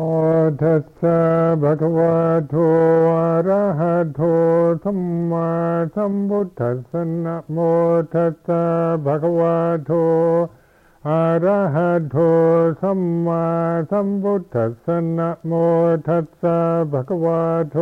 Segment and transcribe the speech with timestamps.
[0.00, 0.04] โอ
[0.62, 1.18] ทัสสะ
[1.62, 2.16] ภะคะวะ
[2.48, 2.54] โต
[3.18, 4.20] อะระหะโต
[4.82, 5.48] สัมมา
[5.94, 7.58] สัมพุทธัสสะนะโม
[8.14, 8.62] ทัสสะ
[9.04, 9.90] ภะคะวะโต
[11.08, 12.16] อะระหะโต
[12.80, 13.44] สัมมา
[13.90, 15.52] สัมพุทธัสสะนะโม
[16.08, 16.58] ทัสสะ
[16.90, 17.76] ภะคะวะโต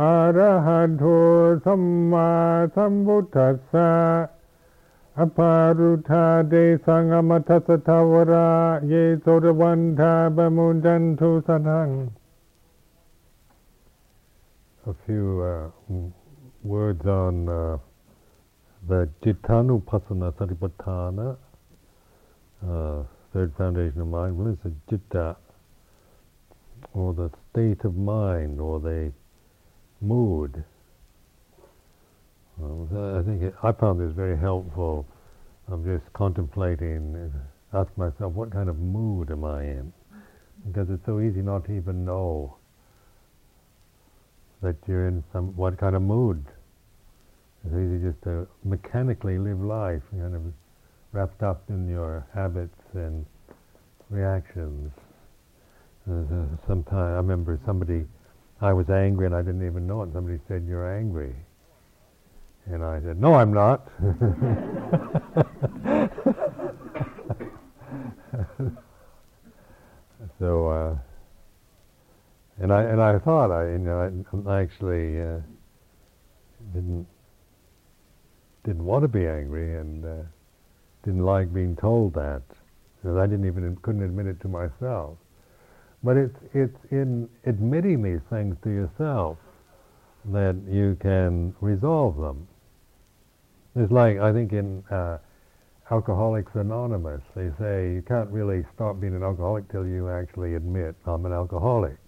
[0.00, 1.04] อะระหะโต
[1.64, 2.30] สัมมา
[2.74, 3.90] สัมพุทธัสสะ
[14.86, 15.70] A few uh,
[16.62, 17.78] words on uh,
[18.86, 21.36] the Cittanupassana Satipatthana,
[22.64, 25.36] uh, third foundation of mindfulness, the Citta,
[26.94, 29.12] or the state of mind, or the
[30.00, 30.62] mood.
[32.60, 35.06] I think it, I found this very helpful.
[35.70, 37.32] I'm just contemplating,
[37.72, 39.92] ask myself, what kind of mood am I in?
[40.66, 42.56] Because it's so easy not to even know
[44.60, 46.44] that you're in some what kind of mood.
[47.64, 50.42] It's easy just to mechanically live life, kind of
[51.12, 53.24] wrapped up in your habits and
[54.10, 54.90] reactions.
[56.10, 58.04] Uh, Sometimes I remember somebody,
[58.60, 60.10] I was angry and I didn't even know it.
[60.12, 61.36] Somebody said, "You're angry."
[62.70, 63.88] And I said, No, I'm not.
[70.38, 70.96] so, uh,
[72.60, 75.38] and I and I thought I, you know, I, actually uh,
[76.74, 77.06] didn't
[78.64, 80.24] didn't want to be angry and uh,
[81.04, 82.42] didn't like being told that
[83.06, 85.16] I didn't even couldn't admit it to myself.
[86.02, 89.38] But it's it's in admitting these things to yourself
[90.26, 92.46] that you can resolve them.
[93.78, 95.18] It's like, I think in uh,
[95.92, 100.96] Alcoholics Anonymous, they say you can't really stop being an alcoholic till you actually admit
[101.06, 101.98] I'm an alcoholic.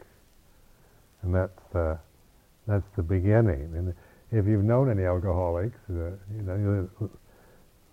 [1.23, 1.97] And that's, uh,
[2.67, 3.71] that's the beginning.
[3.77, 3.95] And
[4.33, 6.89] if you've known any alcoholics, uh, you know,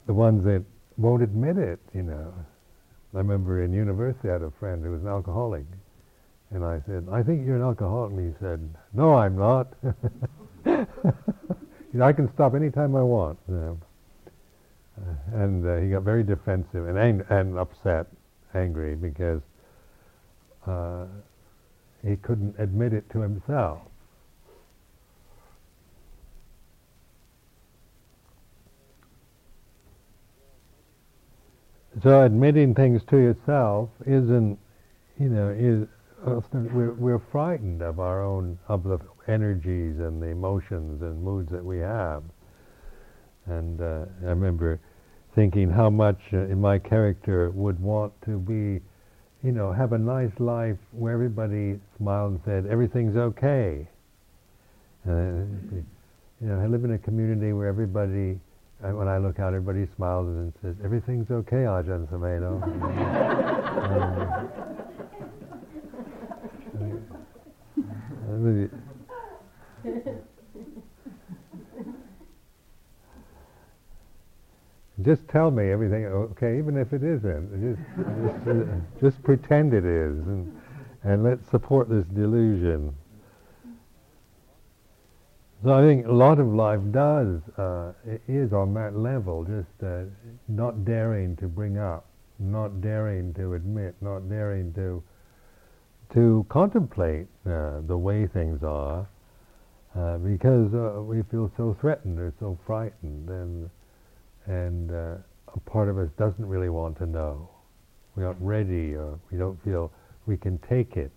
[0.08, 0.64] the ones that
[0.98, 2.34] won't admit it, you know.
[3.14, 5.66] I remember in university I had a friend who was an alcoholic.
[6.50, 8.14] And I said, I think you're an alcoholic.
[8.14, 9.68] And he said, No, I'm not.
[12.02, 13.40] I can stop anytime I want.
[13.50, 13.74] Uh,
[15.34, 18.08] and uh, he got very defensive and ang- and upset,
[18.54, 19.42] angry because
[20.66, 21.06] uh,
[22.06, 23.82] he couldn't admit it to himself.
[32.04, 34.60] So admitting things to yourself isn't,
[35.20, 35.88] you know, is
[36.54, 41.64] we're, we're frightened of our own of the energies and the emotions and moods that
[41.64, 42.24] we have.
[43.46, 44.80] And uh, I remember
[45.36, 48.82] thinking how much uh, in my character would want to be,
[49.46, 53.88] you know, have a nice life where everybody smiled and said everything's okay.
[55.08, 55.46] Uh,
[56.42, 58.40] you know, I live in a community where everybody,
[58.84, 62.62] uh, when I look out, everybody smiles and says everything's okay, Ajahn Sumedho.
[68.68, 68.80] um,
[75.08, 77.48] just tell me everything, okay, even if it isn't.
[77.64, 80.62] Just, just, just pretend it is, and,
[81.04, 82.94] and let's support this delusion.
[85.64, 87.94] So I think a lot of life does, uh,
[88.28, 90.04] is on that level, just uh,
[90.50, 92.06] not daring to bring up,
[92.38, 95.02] not daring to admit, not daring to
[96.14, 99.08] to contemplate uh, the way things are,
[99.94, 103.70] uh, because uh, we feel so threatened or so frightened, and
[104.48, 105.16] and uh,
[105.54, 107.50] a part of us doesn't really want to know.
[108.16, 109.92] We aren't ready, or we don't feel
[110.26, 111.12] we can take it,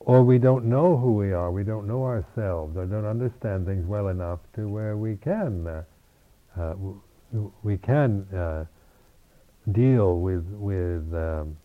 [0.00, 1.50] or we don't know who we are.
[1.50, 5.82] We don't know ourselves, or don't understand things well enough to where we can uh,
[6.58, 6.74] uh,
[7.62, 8.66] we can
[9.72, 11.56] deal with with um,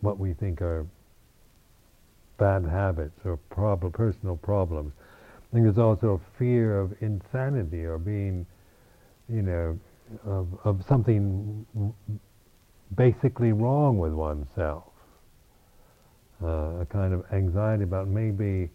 [0.00, 0.86] what we think are
[2.36, 4.92] bad habits or prob- personal problems.
[5.54, 8.44] I think there's also a fear of insanity or being,
[9.28, 9.78] you know,
[10.26, 11.64] of, of something
[12.96, 14.90] basically wrong with oneself.
[16.42, 18.68] Uh, a kind of anxiety about maybe,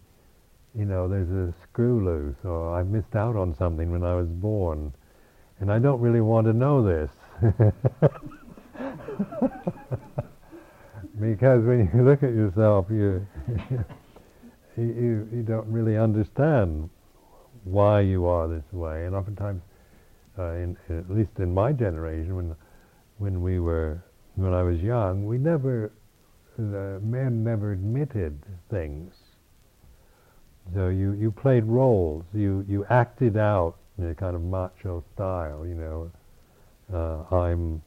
[0.74, 4.28] you know, there's a screw loose or I missed out on something when I was
[4.28, 4.94] born
[5.58, 7.10] and I don't really want to know this.
[11.20, 13.26] because when you look at yourself, you,
[14.84, 16.90] you, you don't really understand
[17.64, 19.06] why you are this way.
[19.06, 19.62] And oftentimes,
[20.38, 22.56] uh, in, at least in my generation, when,
[23.18, 24.02] when we were
[24.36, 25.92] when I was young, we never,
[26.56, 28.38] the men never admitted
[28.70, 29.12] things.
[30.74, 35.66] So you, you played roles, you, you acted out in a kind of macho style,
[35.66, 36.10] you know.
[36.92, 37.82] Uh, I'm,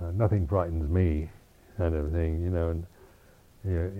[0.00, 1.30] uh, nothing frightens me,
[1.76, 2.70] kind of thing, you know.
[2.70, 2.86] And
[3.64, 3.92] you know,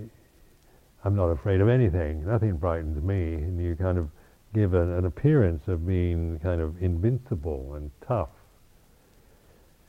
[1.05, 3.35] I'm not afraid of anything, nothing frightens me.
[3.35, 4.09] And you kind of
[4.55, 8.31] give an, an appearance of being kind of invincible and tough.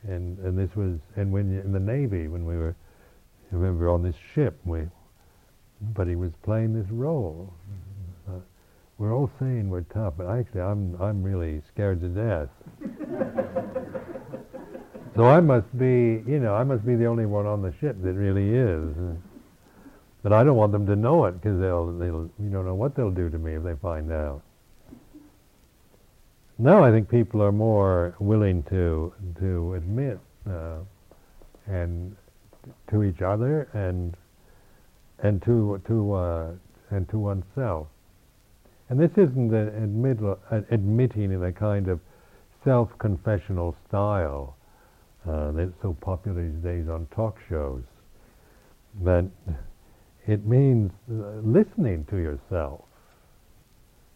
[0.06, 2.76] And, and this was, and when in the Navy, when we were,
[3.50, 4.82] I remember on this ship, we,
[5.94, 7.50] but he was playing this role.
[8.28, 8.40] Uh,
[8.98, 12.48] we're all saying we're tough, but actually I'm, I'm really scared to death.
[15.16, 17.96] so I must be, you know, I must be the only one on the ship
[18.02, 18.94] that really is.
[20.26, 22.96] But I don't want them to know it because they'll, they'll, you don't know what
[22.96, 24.42] they'll do to me if they find out.
[26.58, 30.18] Now I think people are more willing to to admit
[30.50, 30.78] uh,
[31.68, 32.16] and
[32.90, 34.16] to each other and
[35.20, 36.50] and to to uh,
[36.90, 37.86] and to oneself.
[38.88, 40.18] And this isn't admit,
[40.72, 42.00] admitting in a kind of
[42.64, 44.56] self-confessional style
[45.24, 47.84] uh, that's so popular these days on talk shows.
[49.04, 49.26] But
[50.26, 52.84] it means uh, listening to yourself.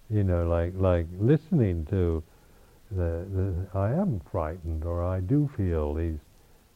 [0.09, 2.23] You know, like like listening to
[2.91, 6.19] the, the I am frightened, or I do feel these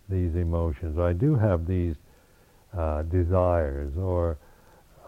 [0.08, 1.96] these emotions, I do have these
[2.76, 4.38] uh, desires, or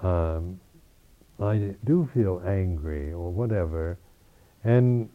[0.03, 0.59] um,
[1.39, 3.99] I do feel angry, or whatever,
[4.65, 5.09] and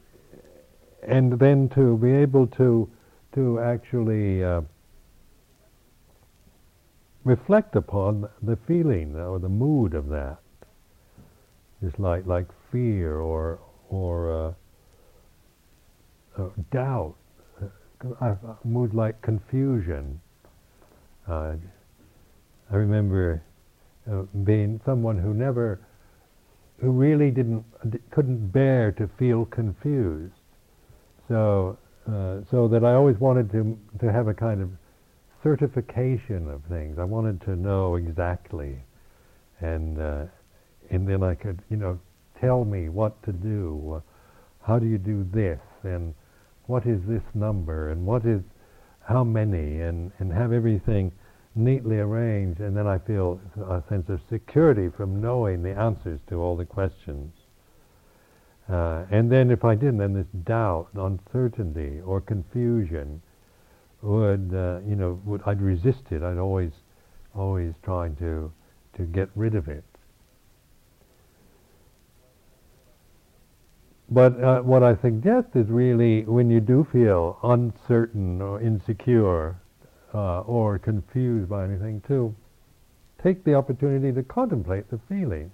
[1.03, 2.89] and then to be able to
[3.33, 4.61] to actually uh,
[7.23, 10.39] reflect upon the feeling or the mood of that.
[11.81, 13.59] It's like like fear or
[13.89, 14.55] or
[16.37, 17.15] uh, uh, doubt,
[18.21, 20.19] a mood like confusion.
[21.27, 21.55] Uh,
[22.71, 23.43] I remember
[24.09, 25.81] uh, being someone who never,
[26.79, 27.63] who really didn't,
[28.11, 30.33] couldn't bear to feel confused.
[31.27, 31.77] So,
[32.07, 34.69] uh, so that I always wanted to to have a kind of
[35.43, 36.97] certification of things.
[36.99, 38.77] I wanted to know exactly,
[39.59, 40.25] and uh,
[40.89, 41.99] and then I could, you know,
[42.39, 44.01] tell me what to do.
[44.61, 45.59] How do you do this?
[45.83, 46.13] And
[46.67, 48.41] what is this number and what is
[49.07, 51.11] how many and, and have everything
[51.55, 56.35] neatly arranged and then I feel a sense of security from knowing the answers to
[56.35, 57.33] all the questions.
[58.69, 63.21] Uh, and then if I didn't, then this doubt, uncertainty, or confusion
[64.01, 66.23] would, uh, you know, would I'd resist it.
[66.23, 66.71] I'd always,
[67.35, 68.51] always trying to,
[68.97, 69.83] to get rid of it.
[74.09, 79.55] But uh, what I suggest is really when you do feel uncertain or insecure
[80.13, 82.35] uh, or confused by anything, to
[83.23, 85.51] take the opportunity to contemplate the feeling.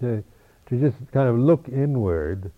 [0.00, 0.22] To,
[0.68, 2.50] to just kind of look inward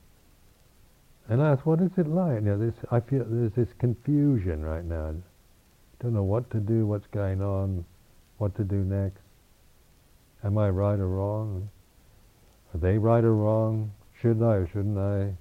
[1.29, 2.37] and ask, what is it like?
[2.37, 5.11] You know, this, I feel there's this confusion right now.
[5.11, 7.85] I Don't know what to do, what's going on,
[8.39, 9.21] what to do next.
[10.43, 11.69] Am I right or wrong?
[12.73, 13.93] Are they right or wrong?
[14.21, 15.35] Should I or shouldn't I?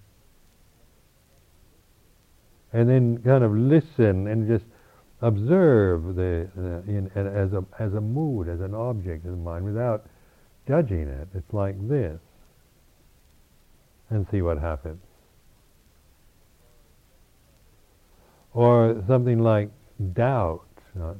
[2.77, 4.65] And then kind of listen and just
[5.21, 6.49] observe the
[6.87, 10.05] in, as a as a mood, as an object of the mind, without
[10.67, 11.27] judging it.
[11.33, 12.19] It's like this,
[14.09, 15.01] and see what happens.
[18.57, 19.69] Or something like
[20.13, 20.65] doubt,
[20.99, 21.13] uh,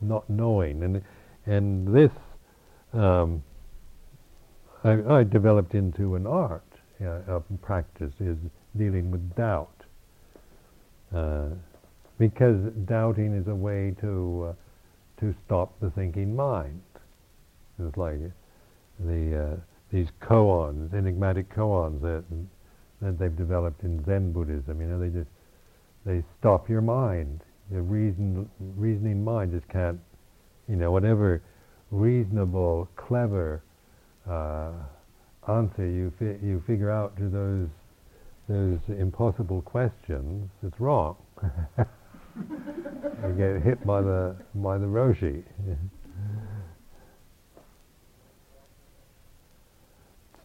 [0.00, 1.02] not knowing, and
[1.44, 2.12] and this
[2.92, 3.42] um,
[4.84, 6.62] I, I developed into an art
[7.04, 8.36] uh, practice is
[8.76, 9.82] dealing with doubt.
[11.12, 11.48] Uh,
[12.18, 16.82] because doubting is a way to uh, to stop the thinking mind.
[17.80, 18.20] It's like
[19.00, 19.56] the uh,
[19.92, 22.22] these koans, enigmatic koans that
[23.02, 24.80] that they've developed in Zen Buddhism.
[24.80, 25.30] You know, they just
[26.06, 27.42] they stop your mind.
[27.70, 29.98] The reason reasoning mind just can't,
[30.68, 31.42] you know, whatever
[31.90, 33.62] reasonable, clever
[34.28, 34.70] uh,
[35.48, 37.68] answer you fi- you figure out to those
[38.48, 41.16] those impossible questions, it's wrong.
[41.42, 45.42] you get hit by the by the roshi.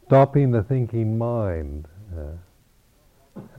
[0.07, 1.87] Stopping the thinking mind.
[2.17, 2.31] Uh,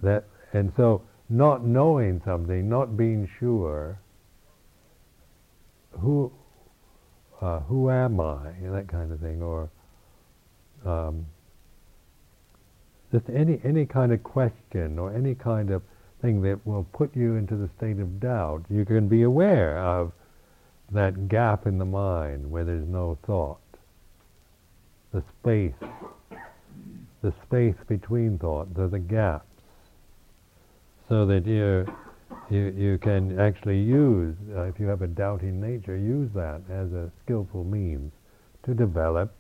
[0.02, 3.98] that and so not knowing something, not being sure.
[6.00, 6.32] Who
[7.40, 8.52] uh, who am I?
[8.62, 9.70] That kind of thing, or
[10.84, 11.26] um,
[13.10, 15.82] just any any kind of question or any kind of
[16.22, 18.64] thing that will put you into the state of doubt.
[18.70, 20.12] You can be aware of
[20.92, 23.60] that gap in the mind where there's no thought,
[25.12, 25.74] the space,
[27.22, 29.46] the space between thought, the gaps,
[31.12, 31.84] so that you
[32.48, 36.90] you you can actually use, uh, if you have a doubting nature, use that as
[36.92, 38.10] a skillful means
[38.62, 39.34] to develop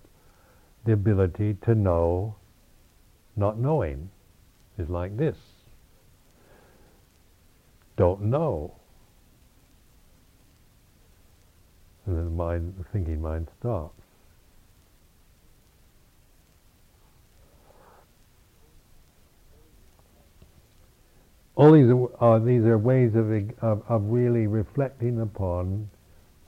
[0.84, 2.36] the ability to know
[3.36, 4.10] not knowing
[4.76, 5.38] is like this.
[7.96, 8.74] Don't know.
[12.04, 14.01] And then the mind, the thinking mind stops.
[21.62, 21.86] All these
[22.18, 23.30] are, these are ways of,
[23.62, 25.88] of, of really reflecting upon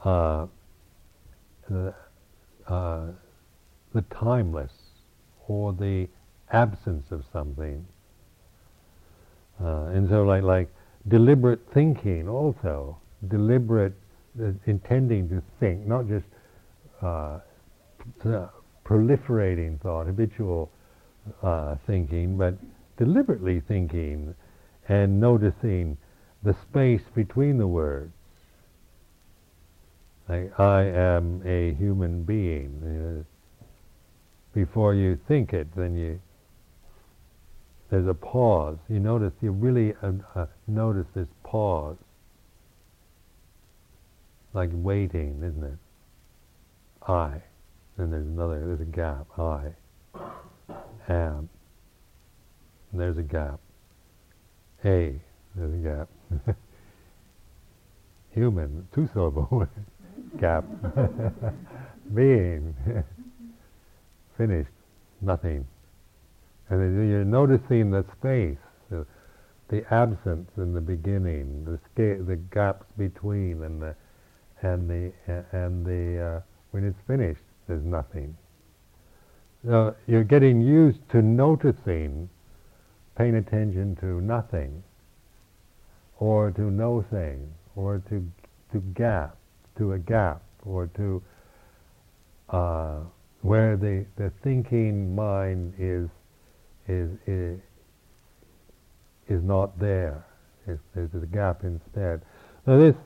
[0.04, 0.46] uh,
[1.70, 1.94] the,
[2.66, 3.06] uh,
[3.94, 4.72] the timeless
[5.46, 6.08] or the
[6.50, 7.86] absence of something.
[9.62, 10.68] Uh, and so, like like
[11.06, 13.94] deliberate thinking, also deliberate
[14.42, 16.26] uh, intending to think, not just
[17.02, 17.38] uh,
[18.84, 20.72] proliferating thought, habitual
[21.40, 22.54] uh, thinking, but
[22.96, 24.34] deliberately thinking
[24.88, 25.96] and noticing
[26.42, 28.12] the space between the words.
[30.28, 32.80] Like, I am a human being.
[32.82, 33.24] Know,
[34.54, 36.20] before you think it, then you
[37.90, 38.78] there's a pause.
[38.88, 41.96] You notice, you really uh, uh, notice this pause.
[44.52, 45.78] Like waiting, isn't it?
[47.06, 47.42] I.
[47.96, 49.26] Then there's another, there's a gap.
[49.38, 49.74] I
[51.08, 51.48] am.
[52.90, 53.60] And there's a gap.
[54.84, 55.14] A.
[55.56, 56.56] There's a gap.
[58.34, 59.68] Human, two syllable
[60.40, 60.64] gap.
[62.14, 62.74] Being.
[64.36, 64.70] Finished.
[65.20, 65.66] Nothing.
[66.70, 68.58] And then you're noticing the space,
[68.90, 69.06] the,
[69.68, 73.94] the absence in the beginning, the sca- the gaps between, and the
[74.62, 75.12] and the
[75.52, 76.40] and the uh,
[76.72, 78.36] when it's finished, there's nothing.
[79.64, 82.28] So you're getting used to noticing,
[83.16, 84.82] paying attention to nothing,
[86.18, 88.26] or to no thing, or to
[88.72, 89.36] to gap,
[89.78, 91.22] to a gap, or to
[92.50, 93.00] uh,
[93.42, 96.08] where the the thinking mind is
[96.88, 97.60] is is,
[99.28, 100.26] is not there.
[100.66, 102.22] There's a gap instead.
[102.66, 102.96] Now this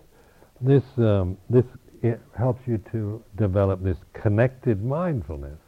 [0.61, 1.65] this um, this
[2.03, 5.59] it helps you to develop this connected mindfulness,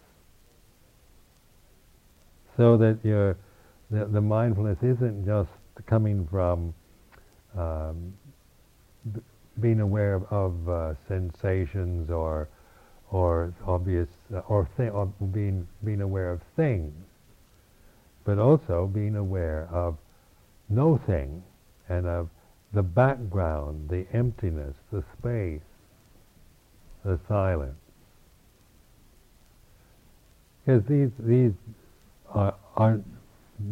[2.56, 3.36] so that your
[3.90, 5.50] the, the mindfulness isn't just
[5.86, 6.74] coming from
[7.56, 8.12] um,
[9.12, 9.20] b-
[9.60, 12.48] being aware of, of uh, sensations or
[13.10, 16.94] or obvious uh, or, th- or being being aware of things
[18.24, 19.96] but also being aware of
[20.68, 21.42] no thing
[21.88, 22.28] and of
[22.72, 25.60] the background, the emptiness, the space,
[27.04, 27.74] the silence.
[30.64, 31.52] Because these these
[32.32, 33.00] are, are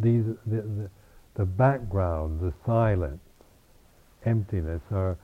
[0.01, 0.89] these the, the,
[1.35, 3.21] the background, the silence,
[4.25, 5.17] emptiness are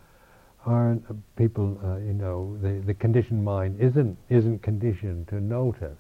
[0.66, 1.04] aren't
[1.36, 5.98] people uh, you know the the conditioned mind isn't isn't conditioned to notice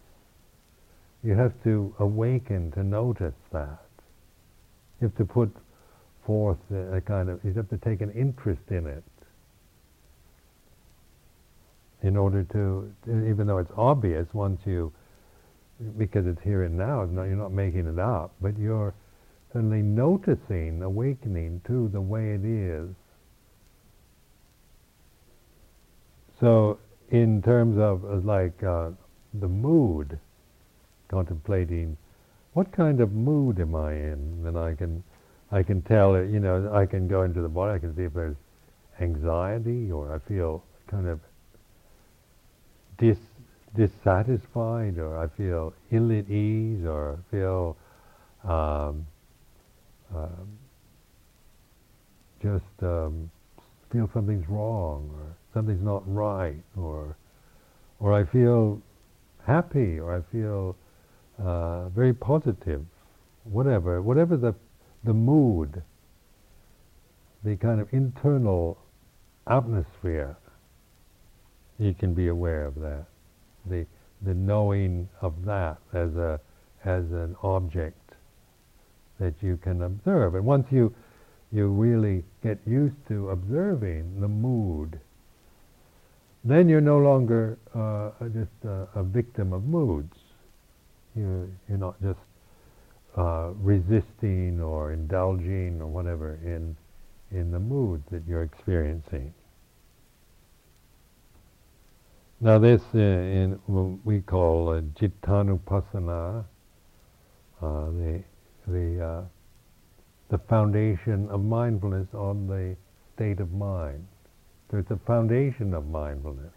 [1.26, 3.80] you have to awaken to notice that.
[5.02, 5.52] You have to put
[6.24, 9.04] forth a kind of, you have to take an interest in it
[12.04, 14.94] in order to, even though it's obvious once you,
[15.98, 18.94] because it's here and now, you're not making it up, but you're
[19.52, 22.90] suddenly noticing, awakening to the way it is.
[26.40, 26.80] So,
[27.10, 28.92] in terms of like uh,
[29.34, 30.20] the mood,
[31.08, 31.98] contemplating
[32.54, 35.04] what kind of mood am I in, then I can
[35.52, 38.04] I can tell it, you know, I can go into the body, I can see
[38.04, 38.36] if there's
[39.00, 41.20] anxiety or I feel kind of
[42.98, 43.18] dis
[43.76, 47.78] dissatisfied or I feel ill at ease or feel
[48.44, 49.06] um,
[50.14, 50.58] um,
[52.42, 53.30] just um,
[53.92, 57.16] feel something's wrong or something's not right or
[58.00, 58.82] or I feel
[59.46, 60.76] happy or I feel
[61.40, 62.86] uh, very positive,
[63.44, 64.54] whatever, whatever the
[65.04, 65.84] the mood,
[67.44, 68.78] the kind of internal
[69.48, 70.36] atmosphere,
[71.78, 73.06] you can be aware of that,
[73.70, 73.86] the
[74.22, 76.40] the knowing of that as a
[76.84, 78.14] as an object
[79.20, 80.94] that you can observe, and once you
[81.52, 85.00] you really get used to observing the mood,
[86.44, 90.16] then you're no longer uh, just a, a victim of moods
[91.16, 92.20] you're, you're not just
[93.18, 96.76] uh, resisting or indulging or whatever in
[97.32, 99.34] in the mood that you're experiencing.
[102.46, 106.46] Now this uh, in what we call uh, cittanupassana,
[107.60, 108.24] uh, the
[108.68, 109.22] the uh,
[110.30, 112.76] the foundation of mindfulness on the
[113.16, 114.06] state of mind.
[114.72, 116.54] It's a foundation of mindfulness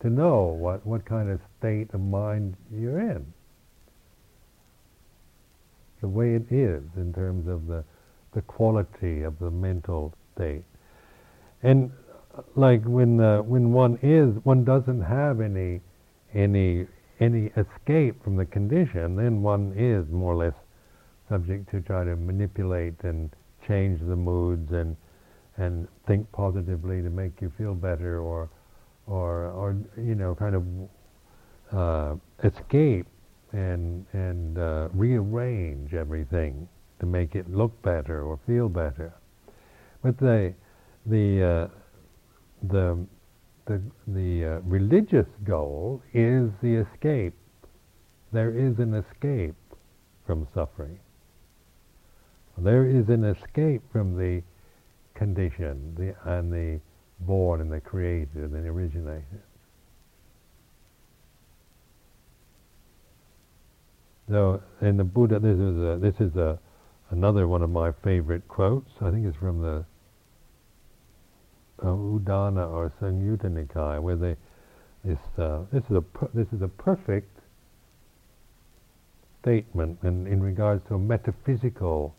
[0.00, 3.26] to know what, what kind of state of mind you're in.
[6.02, 7.82] The way it is in terms of the,
[8.32, 10.62] the quality of the mental state.
[11.64, 11.90] And
[12.56, 15.80] like when when one is one doesn't have any
[16.34, 16.86] any
[17.20, 20.54] any escape from the condition, then one is more or less
[21.28, 23.30] subject to try to manipulate and
[23.66, 24.96] change the moods and
[25.56, 28.48] and think positively to make you feel better or
[29.06, 30.64] or or you know kind of
[31.72, 32.14] uh,
[32.44, 33.06] escape
[33.52, 36.68] and and uh, rearrange everything
[37.00, 39.12] to make it look better or feel better.
[40.02, 40.54] But the
[41.06, 41.68] the uh,
[42.62, 43.06] the
[43.66, 47.34] the the uh, religious goal is the escape.
[48.32, 49.54] There is an escape
[50.26, 50.98] from suffering.
[52.56, 54.42] There is an escape from the
[55.14, 56.80] condition the, and the
[57.20, 59.42] born and the created and the originated.
[64.28, 66.58] So in the Buddha, this is a, this is a
[67.10, 68.90] another one of my favorite quotes.
[69.00, 69.84] I think it's from the
[71.82, 74.36] uh, Udana or Samyutta Nikaya, where they
[75.04, 77.38] this uh, this is a per, this is a perfect
[79.42, 82.14] statement in, in regards to a metaphysical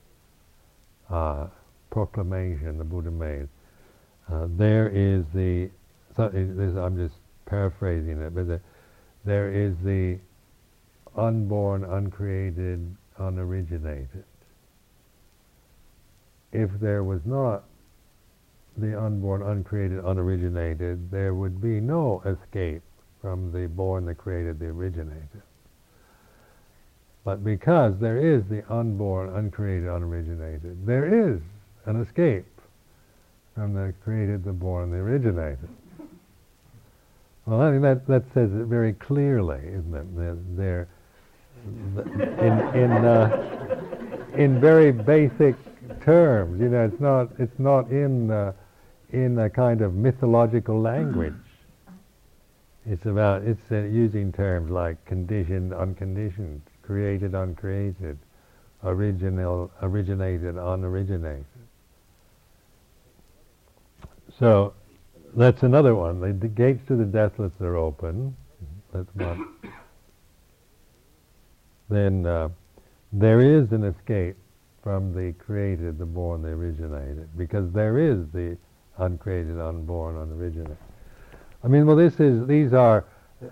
[1.10, 1.48] uh,
[1.92, 3.48] proclamation the Buddha made.
[4.32, 5.70] Uh, there is the,
[6.16, 8.62] so I'm just paraphrasing it, but the,
[9.26, 10.20] there is the
[11.16, 14.24] unborn, uncreated, unoriginated.
[16.52, 17.64] If there was not
[18.78, 22.82] the unborn, uncreated, unoriginated, there would be no escape
[23.22, 25.42] from the born, the created, the originated.
[27.26, 31.42] But because there is the unborn, uncreated, unoriginated, there is
[31.86, 32.46] an escape
[33.56, 35.70] from the created, the born, the originated.
[37.46, 40.56] Well, I think that, that says it very clearly, isn't it?
[40.56, 40.88] They're,
[41.66, 45.56] in, in, uh, in very basic
[46.02, 46.60] terms.
[46.60, 48.54] You know, it's not, it's not in, uh,
[49.12, 51.34] in a kind of mythological language.
[52.86, 58.18] It's about, it's uh, using terms like conditioned, unconditioned, created, uncreated,
[58.84, 61.44] original, originated, unoriginated.
[64.40, 64.74] So
[65.36, 66.20] that's another one.
[66.20, 68.36] The, the gates to the deathless are open.
[68.94, 69.48] That's one.
[71.90, 72.50] then uh,
[73.12, 74.38] there is an escape
[74.82, 78.58] from the created, the born, the originated, because there is the
[78.98, 80.78] uncreated, unborn, unoriginated.
[81.64, 83.06] I mean, well, this is these are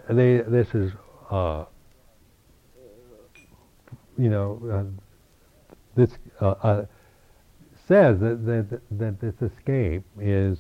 [0.10, 0.38] they.
[0.38, 0.92] This is
[1.30, 1.66] uh,
[4.18, 5.04] you know uh,
[5.96, 6.86] this uh, uh
[7.88, 10.58] says that, that that this escape is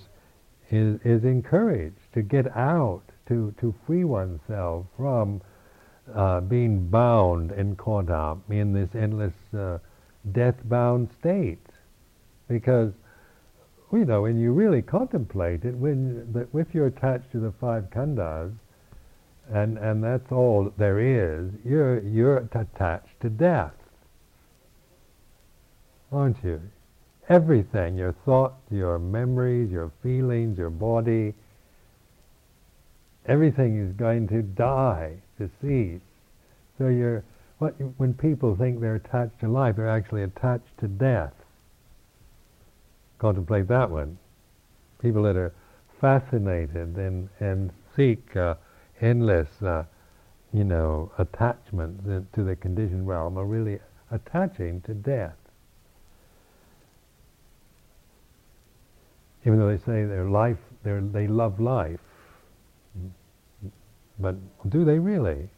[0.70, 5.42] is, is encouraged to get out, to, to free oneself from
[6.14, 9.78] uh, being bound and caught up in this endless uh,
[10.34, 11.66] death-bound state.
[12.48, 12.94] Because,
[13.92, 17.90] you know, when you really contemplate it, when the, if you're attached to the five
[17.90, 18.54] khandhas,
[19.52, 23.74] and, and that's all there is, you're, you're attached to death,
[26.12, 26.62] aren't you?
[27.30, 31.34] everything your thoughts, your memories, your feelings, your body
[33.28, 36.02] everything is going to die, to cease.
[36.78, 37.24] So you're,
[37.60, 41.34] what, when people think they're attached to life, they're actually attached to death.
[43.20, 44.18] Contemplate that one.
[45.02, 45.54] People that are
[46.00, 48.56] fascinated and, and seek uh,
[49.02, 49.84] endless, uh,
[50.54, 53.80] you know, attachment to the conditioned realm are really
[54.12, 55.36] attaching to death.
[59.48, 62.02] even though they say their life, they love life.
[64.20, 64.36] But
[64.70, 65.50] do they really?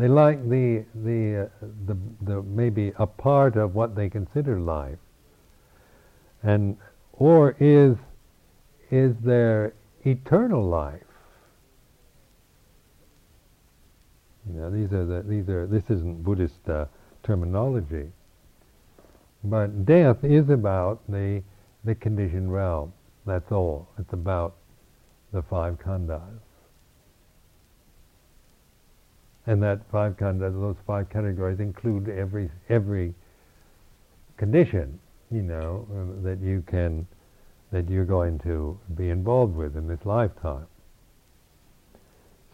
[0.00, 4.98] They like the, the, uh, the, the, maybe a part of what they consider life.
[6.42, 6.78] And,
[7.12, 7.96] or is,
[8.90, 9.74] is there
[10.06, 11.02] eternal life?
[14.48, 16.86] You know, these are the, these are, this isn't Buddhist uh,
[17.22, 18.10] terminology.
[19.44, 21.42] But death is about the
[21.84, 22.92] the conditioned realm.
[23.26, 23.88] That's all.
[23.98, 24.56] It's about
[25.32, 26.40] the five khandhas.
[29.50, 33.12] And that five those five categories include every every
[34.36, 34.96] condition,
[35.32, 37.04] you know, uh, that you can
[37.72, 40.68] that you're going to be involved with in this lifetime.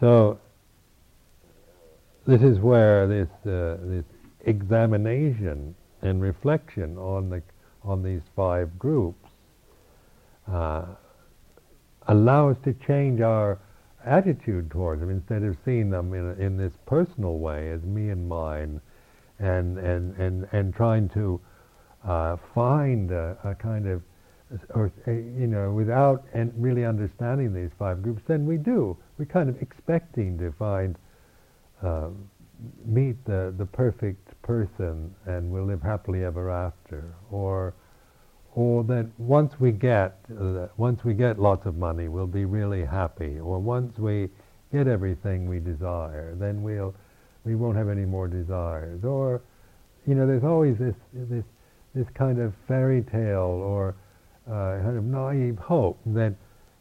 [0.01, 0.39] So
[2.27, 4.05] this is where this uh, this
[4.47, 7.43] examination and reflection on the
[7.85, 9.29] on these five groups
[10.51, 10.87] uh,
[12.09, 13.59] allow us to change our
[14.07, 18.29] attitude towards them instead of seeing them in, in this personal way as me and
[18.29, 18.81] mine
[19.39, 21.41] and and and, and trying to
[22.05, 24.03] uh, find a, a, kind of
[24.75, 28.97] or you know without and really understanding these five groups then we do.
[29.19, 30.97] We're kind of expecting to find
[31.83, 32.09] uh,
[32.85, 37.13] meet the the perfect person and we'll live happily ever after.
[37.31, 37.75] Or
[38.57, 42.85] or that once we get uh, once we get lots of money, we'll be really
[42.85, 44.29] happy, or once we
[44.73, 46.95] get everything we desire, then we'll
[47.45, 49.43] we won't have any more desires, or
[50.07, 51.45] you know, there's always this this
[51.95, 53.95] this kind of fairy tale or
[54.49, 56.35] uh, kind of naive hope that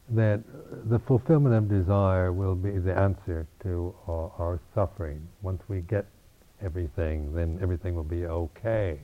[0.10, 0.42] that
[0.90, 5.28] the fulfillment of desire will be the answer to our, our suffering.
[5.42, 6.06] Once we get
[6.64, 9.00] everything, then everything will be okay.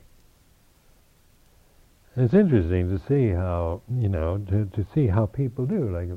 [2.14, 6.10] It's interesting to see how you know to to see how people do like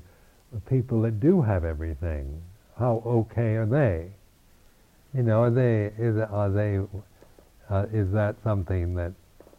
[0.68, 2.42] people that do have everything.
[2.78, 4.12] How okay are they?
[5.14, 6.80] You know, are they is are they
[7.70, 9.14] uh, is that something that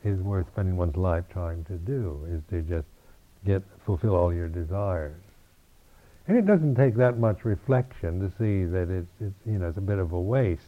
[0.04, 2.26] is worth spending one's life trying to do?
[2.28, 2.86] Is to just
[3.46, 5.16] get fulfill all your desires?
[6.28, 9.78] And it doesn't take that much reflection to see that it's, it's you know it's
[9.78, 10.64] a bit of a waste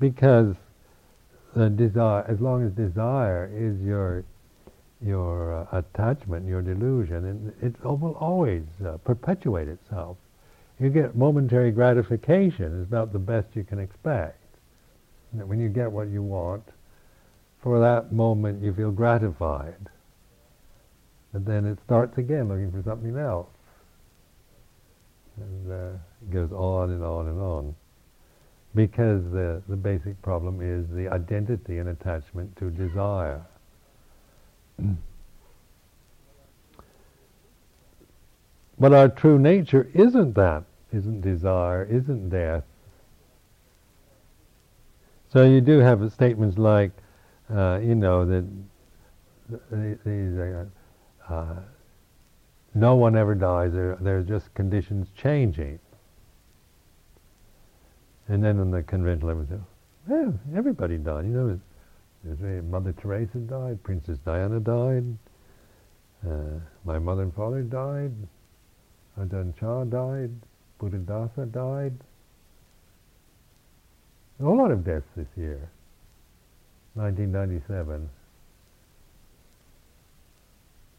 [0.00, 0.56] because
[1.54, 4.24] the desire, as long as desire is your
[5.04, 10.16] your uh, attachment, your delusion, and it will always uh, perpetuate itself.
[10.78, 14.40] You get momentary gratification is about the best you can expect.
[15.32, 16.64] when you get what you want,
[17.62, 19.88] for that moment you feel gratified.
[21.32, 23.48] And then it starts again looking for something else.
[25.36, 27.74] And uh, it goes on and on and on.
[28.74, 33.42] Because the, the basic problem is the identity and attachment to desire.
[38.78, 42.64] But our true nature isn't that, isn't desire, isn't death.
[45.32, 46.92] So you do have statements like,
[47.52, 48.44] uh, you know, that
[50.04, 50.64] these, uh,
[51.28, 51.56] uh,
[52.74, 53.72] no one ever dies.
[53.72, 55.78] There, there are just conditions changing.
[58.28, 59.64] And then in the conventional, everything,
[60.06, 61.24] well, everybody died.
[61.24, 61.60] You know,
[62.26, 65.16] Mother Teresa died, Princess Diana died,
[66.26, 68.12] uh, my mother and father died,
[69.18, 70.32] Ajahn Chah died,
[70.80, 71.94] Buddhadasa died.
[74.40, 75.70] A whole lot of deaths this year.
[76.94, 78.08] 1997.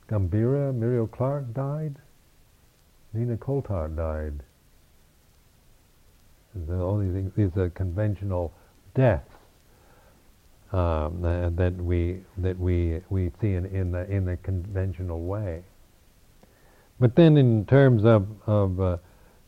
[0.10, 1.96] Gambhira, Muriel Clark died.
[3.14, 4.44] Nina Coulthard died.
[6.72, 8.54] All these things, these are conventional
[8.96, 9.37] deaths
[10.72, 11.22] um,
[11.56, 15.64] that we that we we see in, in the in the conventional way.
[17.00, 18.98] But then, in terms of of uh,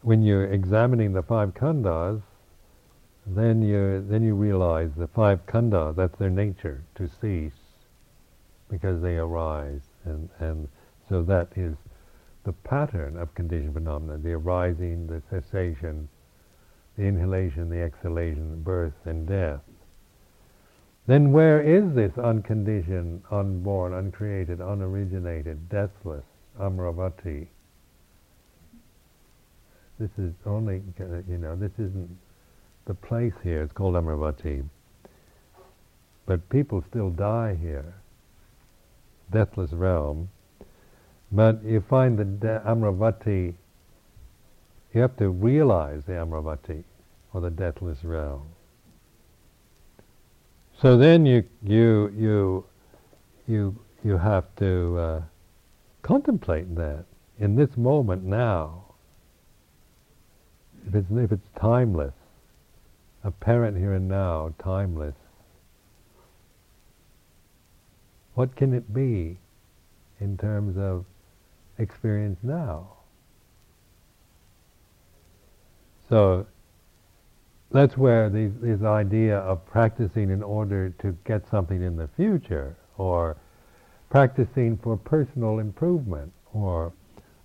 [0.02, 2.22] when you're examining the five khandhas,
[3.26, 7.60] then you then you realize the five khandhas that's their nature to cease,
[8.70, 10.68] because they arise, and and
[11.10, 11.76] so that is
[12.44, 16.08] the pattern of conditioned phenomena: the arising, the cessation,
[16.98, 19.60] the inhalation, the exhalation, birth and death.
[21.10, 26.24] Then where is this unconditioned, unborn, uncreated, unoriginated, deathless
[26.60, 27.48] Amaravati?
[29.98, 30.84] This is only,
[31.28, 32.16] you know, this isn't
[32.86, 33.64] the place here.
[33.64, 34.64] It's called Amaravati.
[36.28, 37.96] But people still die here.
[39.32, 40.30] Deathless realm.
[41.32, 43.56] But you find the de- Amaravati,
[44.94, 46.84] you have to realize the Amaravati
[47.34, 48.50] or the deathless realm.
[50.82, 52.66] So then you you you
[53.48, 55.22] you you have to uh,
[56.04, 57.04] contemplate that
[57.38, 58.86] in this moment now.
[60.88, 62.14] If it's if it's timeless,
[63.26, 65.16] apparent here and now, timeless.
[68.36, 69.38] What can it be
[70.22, 71.04] in terms of
[71.78, 72.94] experience now?
[76.08, 76.48] So
[77.72, 82.76] that's where these, this idea of practicing in order to get something in the future,
[82.98, 83.38] or
[84.10, 86.92] practicing for personal improvement, or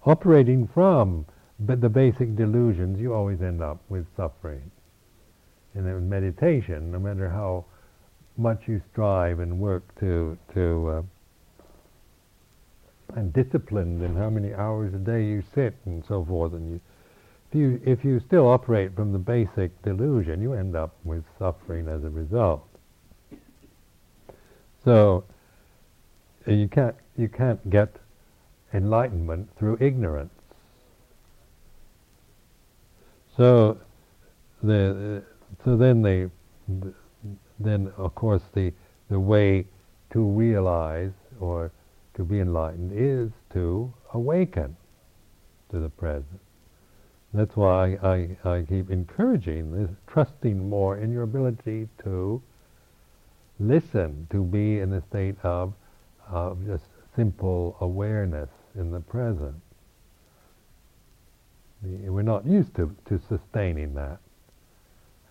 [0.07, 1.27] operating from
[1.59, 4.71] the basic delusions, you always end up with suffering.
[5.75, 7.65] And in meditation, no matter how
[8.37, 11.03] much you strive and work to to uh,
[13.17, 16.81] and disciplined in how many hours a day you sit and so forth, and you
[17.55, 22.05] you if you still operate from the basic delusion, you end up with suffering as
[22.05, 22.67] a result.
[24.85, 25.25] So
[26.47, 27.97] uh, you can't you can't get
[28.73, 30.33] enlightenment through ignorance.
[33.37, 33.79] So
[34.63, 36.29] the uh, so then they
[37.59, 38.73] then of course the
[39.09, 39.67] the way
[40.13, 41.73] to realize or
[42.15, 44.77] to be enlightened is to awaken
[45.71, 46.41] to the present.
[47.35, 52.41] That's why I, I, keep encouraging this, trusting more in your ability to
[53.59, 55.75] listen, to be in a state of,
[56.31, 56.85] of just
[57.17, 59.57] simple awareness in the present.
[61.83, 64.19] We're not used to, to sustaining that.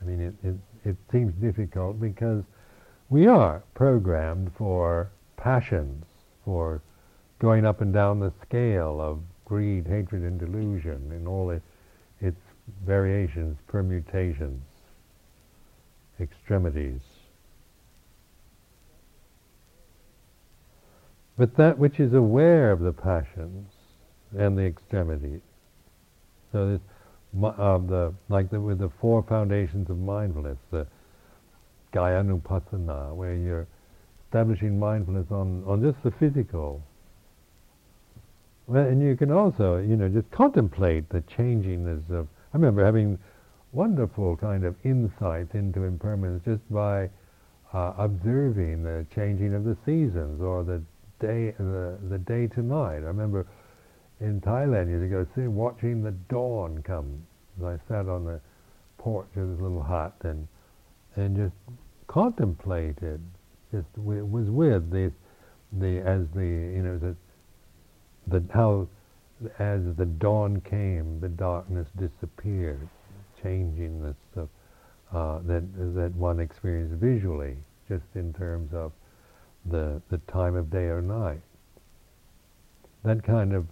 [0.01, 2.43] I mean, it, it, it seems difficult because
[3.09, 6.03] we are programmed for passions,
[6.43, 6.81] for
[7.39, 11.63] going up and down the scale of greed, hatred, and delusion in all its
[12.85, 14.63] variations, permutations,
[16.19, 17.01] extremities.
[21.37, 23.71] But that which is aware of the passions
[24.37, 25.41] and the extremities.
[26.51, 26.81] So this,
[27.43, 30.85] uh, the like the, with the four foundations of mindfulness, the
[31.93, 33.67] Kayanupassana, where you're
[34.27, 36.83] establishing mindfulness on, on just the physical.
[38.67, 42.27] Well, and you can also, you know, just contemplate the changingness of.
[42.53, 43.17] I remember having
[43.71, 47.09] wonderful kind of insights into impermanence just by
[47.73, 50.81] uh, observing the changing of the seasons or the
[51.19, 52.97] day the, the day to night.
[52.97, 53.47] I remember
[54.19, 57.25] in Thailand years ago, sitting watching the dawn come.
[57.57, 58.39] And I sat on the
[58.97, 60.47] porch of this little hut and
[61.15, 61.55] and just
[62.07, 63.21] contemplated,
[63.71, 65.11] just was with the
[65.79, 67.15] the as the you know the
[68.27, 68.87] the how
[69.59, 72.87] as the dawn came, the darkness disappeared,
[73.41, 74.49] changing the stuff
[75.13, 75.63] uh, that
[75.95, 78.91] that one experienced visually, just in terms of
[79.65, 81.41] the, the time of day or night.
[83.03, 83.67] That kind of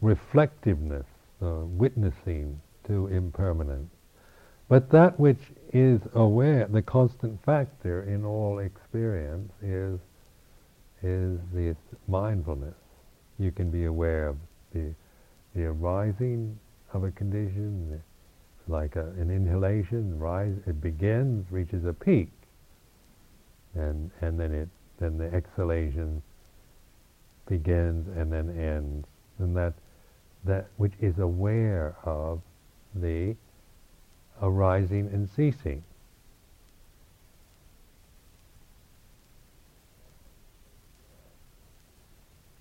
[0.00, 1.06] reflectiveness,
[1.42, 3.90] uh, witnessing to impermanence.
[4.68, 5.40] But that which
[5.72, 9.98] is aware, the constant factor in all experience is,
[11.02, 12.74] is this mindfulness.
[13.38, 14.36] You can be aware of
[14.72, 14.94] the,
[15.54, 16.58] the arising
[16.92, 18.02] of a condition,
[18.68, 22.30] like a, an inhalation, rise, it begins, reaches a peak,
[23.74, 24.68] and, and then it
[25.00, 26.22] then the exhalation
[27.48, 29.06] begins and then ends.
[29.38, 29.72] And that,
[30.44, 32.40] that which is aware of
[32.94, 33.34] the
[34.40, 35.82] arising and ceasing.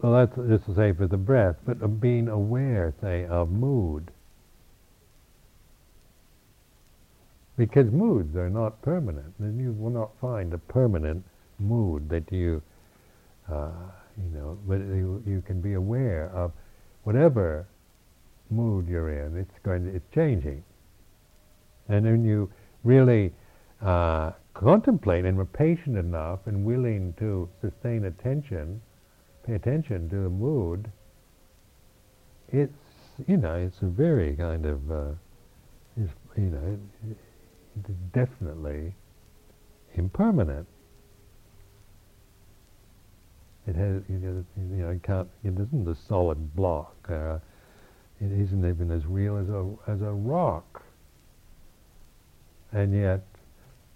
[0.02, 4.12] Well, that's just to say for the breath, but of being aware, say, of mood.
[7.58, 11.26] Because moods are not permanent, and you will not find a permanent
[11.60, 12.62] mood that you,
[13.52, 13.72] uh,
[14.18, 16.54] you know, but you, you can be aware of
[17.04, 17.68] whatever
[18.50, 19.36] mood you're in.
[19.36, 20.64] It's going, to, it's changing,
[21.90, 22.50] and when you
[22.86, 23.34] really
[23.82, 28.82] uh, contemplate and are patient enough and willing to sustain attention,
[29.50, 30.92] pay attention to the mood,
[32.50, 32.72] it's
[33.28, 35.12] you know it's a very kind of uh,
[36.38, 36.80] you know
[38.14, 38.94] definitely
[39.96, 40.68] impermanent.
[43.68, 46.96] It has, you know, you know, it can't, it isn't a solid block.
[47.08, 47.38] Uh,
[48.20, 50.82] it isn't even as real as a, as a rock.
[52.72, 53.22] And yet,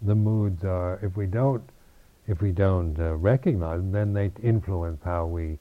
[0.04, 1.64] the moods are, if we don't,
[2.28, 5.58] if we don't uh, recognize them, then they influence how we,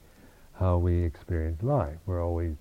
[0.53, 1.97] how we experience life.
[2.05, 2.55] We're always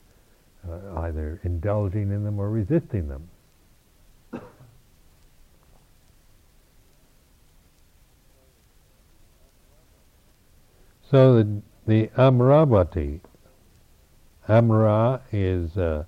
[0.69, 3.29] uh, either indulging in them or resisting them.
[11.13, 13.21] So the, the Amaravati,
[14.49, 16.05] Amara is uh,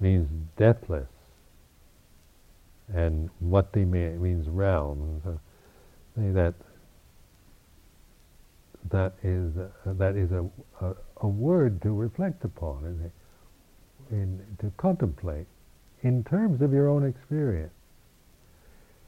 [0.00, 1.08] means deathless,
[2.94, 5.20] and Vati means realm.
[5.22, 5.38] So
[6.16, 6.54] that
[8.90, 10.44] that is uh, that is a,
[10.80, 13.10] a, a word to reflect upon and
[14.10, 15.46] in, to contemplate
[16.02, 17.72] in terms of your own experience.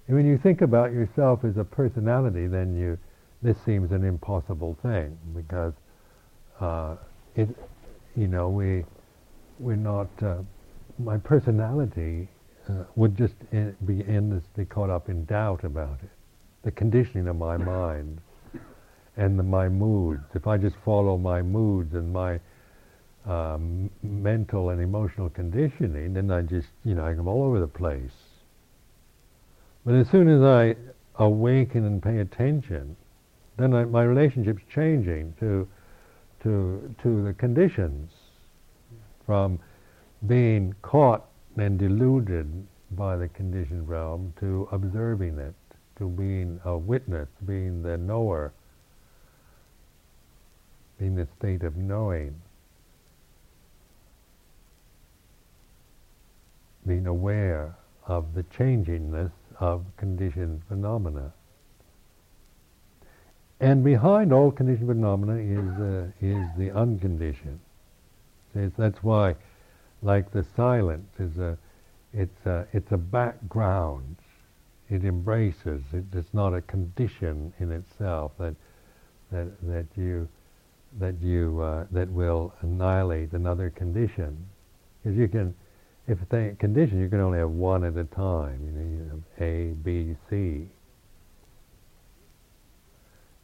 [0.07, 2.99] And when you think about yourself as a personality, then you
[3.43, 5.73] this seems an impossible thing because
[6.61, 6.97] uh,
[7.37, 7.49] it,
[8.17, 8.85] you know, we
[9.59, 10.09] we're not.
[10.23, 10.39] Uh,
[10.99, 12.29] my personality
[12.69, 13.35] uh, would just
[13.87, 16.11] be endlessly caught up in doubt about it,
[16.63, 18.21] the conditioning of my mind
[19.17, 20.23] and the, my moods.
[20.35, 22.41] If I just follow my moods and my
[23.27, 28.11] um, mental and emotional conditioning, then I just, you know, I'm all over the place.
[29.85, 30.77] But as soon as I
[31.17, 32.97] awaken and pay attention,
[33.57, 35.69] then I, my relationship's changing to,
[36.43, 38.11] to, to the conditions
[39.27, 39.59] from
[40.27, 45.55] being caught and deluded by the conditioned realm to observing it,
[45.99, 48.53] to being a witness, being the knower,
[51.01, 52.39] being the state of knowing,
[56.87, 57.75] being aware
[58.07, 61.33] of the changingness of conditioned phenomena.
[63.61, 67.61] And behind all conditioned phenomena is, uh, is the unconditioned.
[68.53, 69.37] So that's why
[70.03, 71.57] like the silence is a
[72.13, 74.17] it's a it's a background.
[74.89, 75.83] It embraces.
[75.93, 78.57] It, it's not a condition in itself that
[79.31, 80.29] that that you
[80.99, 84.37] that you uh, that will annihilate another condition.
[85.03, 85.55] Because you can,
[86.07, 88.61] if a condition, you can only have one at a time.
[88.65, 90.69] You know, you have A, B, C.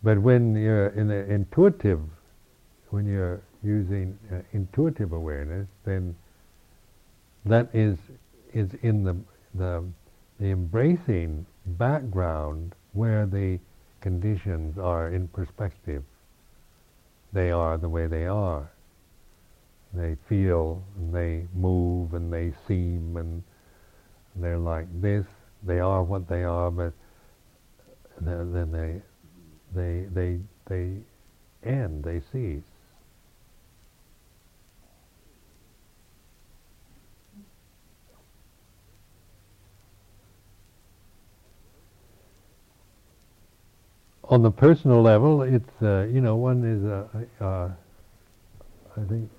[0.02, 2.00] But when you're in the intuitive,
[2.90, 6.14] when you're using uh, intuitive awareness, then
[7.44, 7.96] that is
[8.52, 9.16] is in the,
[9.54, 9.84] the
[10.38, 13.58] the embracing background where the
[14.00, 16.04] conditions are in perspective.
[17.36, 18.70] They are the way they are.
[19.92, 23.42] They feel and they move and they seem and
[24.36, 25.26] they're like this.
[25.62, 26.94] They are what they are, but
[28.22, 29.02] then they
[29.74, 30.92] they they they
[31.62, 32.04] end.
[32.04, 32.70] They cease.
[44.28, 47.70] On the personal level, it's uh, you know one is uh, uh,
[48.96, 49.30] I think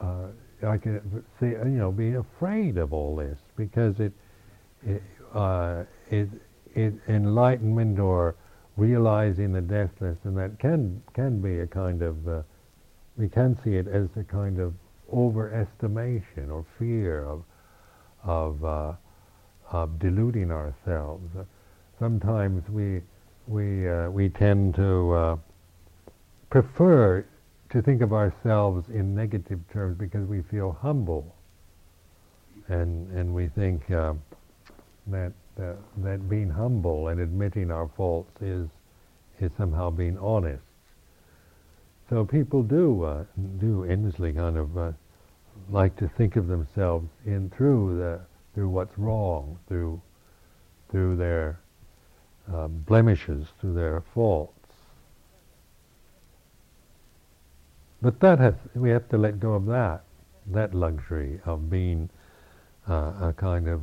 [0.00, 4.12] uh, I can say you know being afraid of all this because it
[4.84, 6.28] it, uh, it,
[6.74, 8.34] it enlightenment or
[8.76, 12.42] realizing the deathless and that can can be a kind of uh,
[13.16, 14.74] we can see it as a kind of
[15.12, 17.44] overestimation or fear of
[18.22, 18.96] of,
[19.70, 21.30] of deluding ourselves.
[21.98, 23.00] Sometimes we
[23.46, 25.36] we uh, we tend to uh,
[26.50, 27.24] prefer
[27.70, 31.34] to think of ourselves in negative terms because we feel humble,
[32.68, 34.14] and and we think uh,
[35.06, 38.68] that uh, that being humble and admitting our faults is
[39.40, 40.62] is somehow being honest.
[42.08, 43.24] So people do uh,
[43.58, 44.92] do endlessly kind of uh,
[45.70, 48.20] like to think of themselves in through the
[48.54, 50.00] through what's wrong, through
[50.90, 51.60] through their
[52.52, 54.52] uh, blemishes, to their faults.
[58.02, 60.02] But that has, we have to let go of that,
[60.52, 62.08] that luxury of being
[62.88, 63.82] uh, a kind of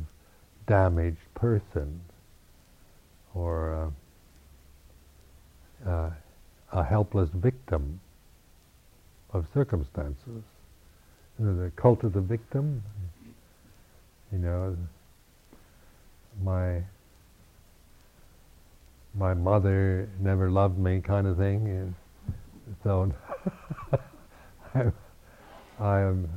[0.66, 2.00] damaged person
[3.34, 3.92] or
[5.86, 6.10] uh, uh,
[6.72, 8.00] a helpless victim
[9.32, 10.42] of circumstances.
[11.38, 12.82] You know, the cult of the victim,
[14.32, 14.76] you know,
[16.42, 16.82] my
[19.18, 21.68] my mother never loved me kind of thing.
[21.68, 21.94] And
[22.84, 23.12] so
[24.74, 24.84] I,
[25.80, 26.28] I am,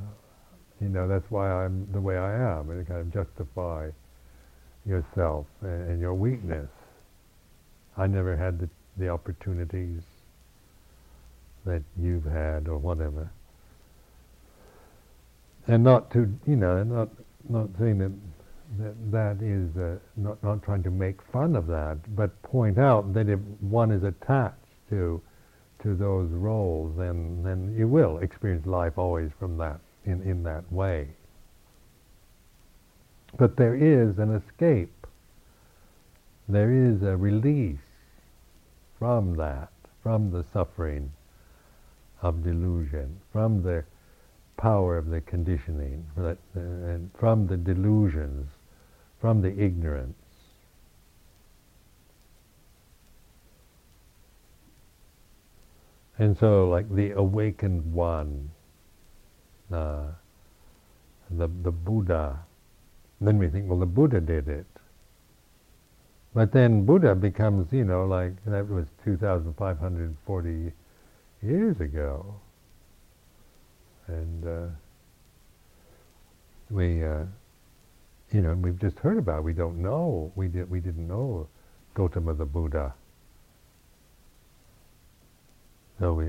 [0.82, 3.90] you know, that's why I'm the way I am, and kind of justify
[4.86, 6.70] yourself and, and your weakness.
[7.98, 10.02] I never had the, the opportunities
[11.66, 13.30] that you've had or whatever.
[15.68, 17.10] And not to, you know, not
[17.50, 18.12] not saying that
[18.80, 23.14] that, that is uh, not, not trying to make fun of that, but point out
[23.14, 24.56] that if one is attached
[24.90, 25.22] to
[25.84, 30.72] to those roles, then then you will experience life always from that in, in that
[30.72, 31.08] way.
[33.38, 35.08] But there is an escape.
[36.48, 37.80] There is a release
[39.00, 39.72] from that,
[40.04, 41.12] from the suffering
[42.22, 43.84] of delusion, from the
[44.58, 46.06] power of the conditioning,
[46.54, 48.48] and from the delusions
[49.22, 50.18] from the ignorance.
[56.18, 58.52] And so, like the awakened one,
[59.72, 60.08] uh,
[61.30, 62.40] the the Buddha,
[63.22, 64.66] then we think, well, the Buddha did it.
[66.34, 70.72] But then Buddha becomes, you know, like that was 2,540
[71.42, 72.36] years ago,
[74.08, 74.68] and uh,
[76.70, 77.04] we.
[77.04, 77.26] Uh,
[78.32, 79.40] you know, we've just heard about.
[79.40, 79.44] It.
[79.44, 80.32] We don't know.
[80.36, 80.70] We did.
[80.70, 81.48] We didn't know
[81.96, 82.94] Gotama the Buddha.
[86.00, 86.26] So we.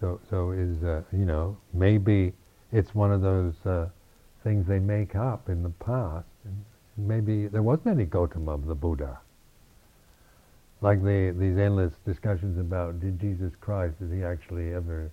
[0.00, 2.32] So so is uh, you know maybe
[2.72, 3.88] it's one of those uh,
[4.42, 6.26] things they make up in the past.
[6.96, 9.18] Maybe there wasn't any Gautama the Buddha.
[10.82, 15.10] Like the, these endless discussions about did Jesus Christ did he actually ever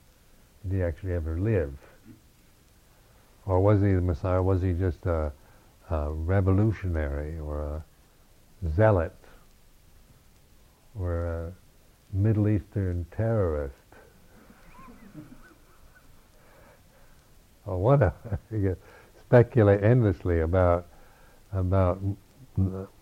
[0.67, 1.73] did he actually ever live?
[3.47, 4.43] Or was he the Messiah?
[4.43, 5.31] Was he just a,
[5.89, 7.83] a revolutionary or a
[8.75, 9.15] zealot
[10.99, 11.53] or a
[12.13, 13.73] Middle Eastern terrorist?
[17.65, 18.39] Oh, or whatever?
[18.51, 18.77] you can
[19.19, 20.85] speculate endlessly about
[21.51, 21.99] about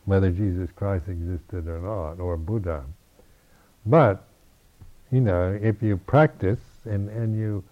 [0.05, 2.83] whether Jesus Christ existed or not, or Buddha.
[3.85, 4.23] But,
[5.11, 7.63] you know, if you practice and, and you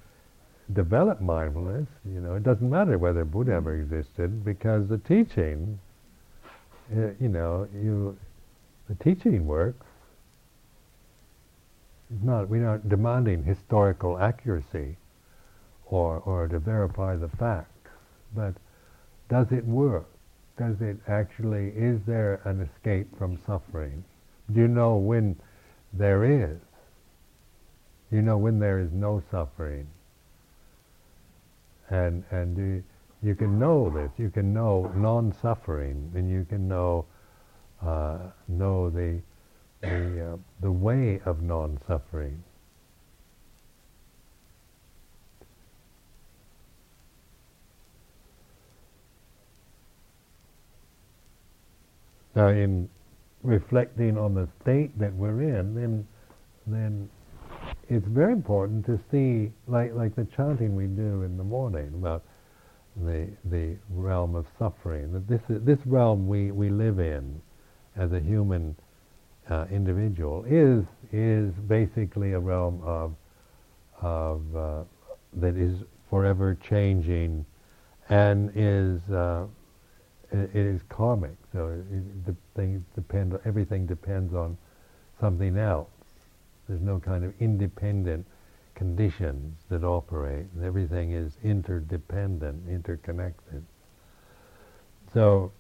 [0.72, 5.80] develop mindfulness, you know, it doesn't matter whether Buddha ever existed because the teaching,
[6.95, 8.18] uh, you know, you,
[8.88, 9.86] the teaching works.
[12.14, 14.95] It's not, we're not demanding historical accuracy
[15.86, 17.89] or, or to verify the facts,
[18.36, 18.53] but
[19.30, 20.07] does it work?
[20.57, 24.03] Does it actually, is there an escape from suffering?
[24.51, 25.39] Do you know when
[25.91, 26.57] there is?
[28.11, 29.88] You know when there is no suffering.
[31.89, 32.84] And, and you,
[33.21, 34.11] you can know this.
[34.17, 37.05] You can know non-suffering, and you can know
[37.81, 38.17] uh,
[38.47, 39.21] know the
[39.81, 42.43] the uh, the way of non-suffering.
[52.36, 52.89] Now, in
[53.43, 56.07] reflecting on the state that we're in, then
[56.65, 57.09] then
[57.89, 62.23] it's very important to see, like like the chanting we do in the morning about
[62.95, 65.11] the the realm of suffering.
[65.13, 67.41] That this this realm we, we live in
[67.95, 68.75] as a human
[69.49, 73.15] uh, individual is is basically a realm of
[74.01, 74.84] of uh,
[75.34, 75.77] that is
[76.09, 77.45] forever changing
[78.09, 79.45] and is uh,
[80.31, 81.36] it is karmic.
[81.53, 83.38] So it, the things depend.
[83.45, 84.57] Everything depends on
[85.19, 85.89] something else.
[86.68, 88.26] There's no kind of independent
[88.76, 90.45] conditions that operate.
[90.64, 93.64] Everything is interdependent, interconnected.
[95.14, 95.51] So,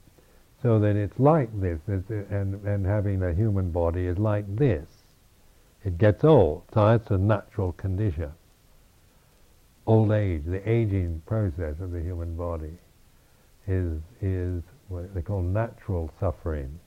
[0.61, 4.87] so that it's like this, it's, and and having a human body is like this.
[5.83, 8.31] It gets old, so it's a natural condition.
[9.85, 12.77] Old age, the aging process of the human body
[13.67, 16.79] is, is what they call natural suffering,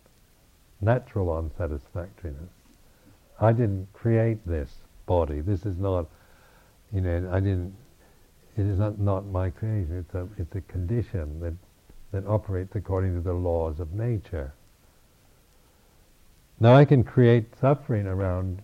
[0.80, 2.55] natural unsatisfactoriness.
[3.40, 4.70] I didn't create this
[5.06, 5.40] body.
[5.40, 6.06] This is not,
[6.92, 7.74] you know, I didn't,
[8.56, 9.98] it is not, not my creation.
[9.98, 11.54] It's a, it's a condition that,
[12.12, 14.52] that operates according to the laws of nature.
[16.58, 18.62] Now I can create suffering around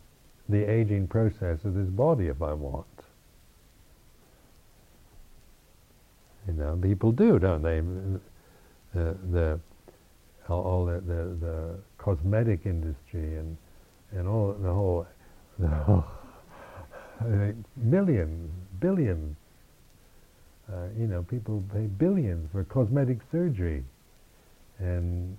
[0.48, 2.86] the aging process of this body if I want.
[6.46, 7.80] You know, people do, don't they?
[8.94, 9.60] The, the
[10.48, 13.56] all the, the, the cosmetic industry and
[14.12, 15.06] and all the whole,
[15.58, 16.04] the whole
[18.80, 19.36] billions.
[20.72, 23.84] Uh, you know, people pay billions for cosmetic surgery,
[24.78, 25.36] and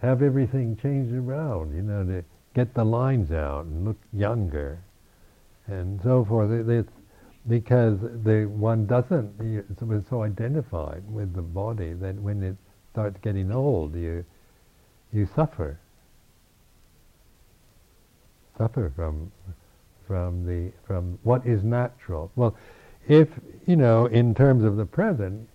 [0.00, 1.74] have everything changed around.
[1.74, 2.24] You know, to
[2.54, 4.78] get the lines out and look younger,
[5.66, 6.50] and so forth.
[6.50, 6.90] It's
[7.48, 12.56] because the one doesn't it's so identified with the body that when it
[12.92, 14.24] starts getting old you
[15.12, 15.78] you suffer
[18.58, 19.30] suffer from
[20.06, 22.56] from the from what is natural well
[23.08, 23.28] if
[23.66, 25.48] you know in terms of the present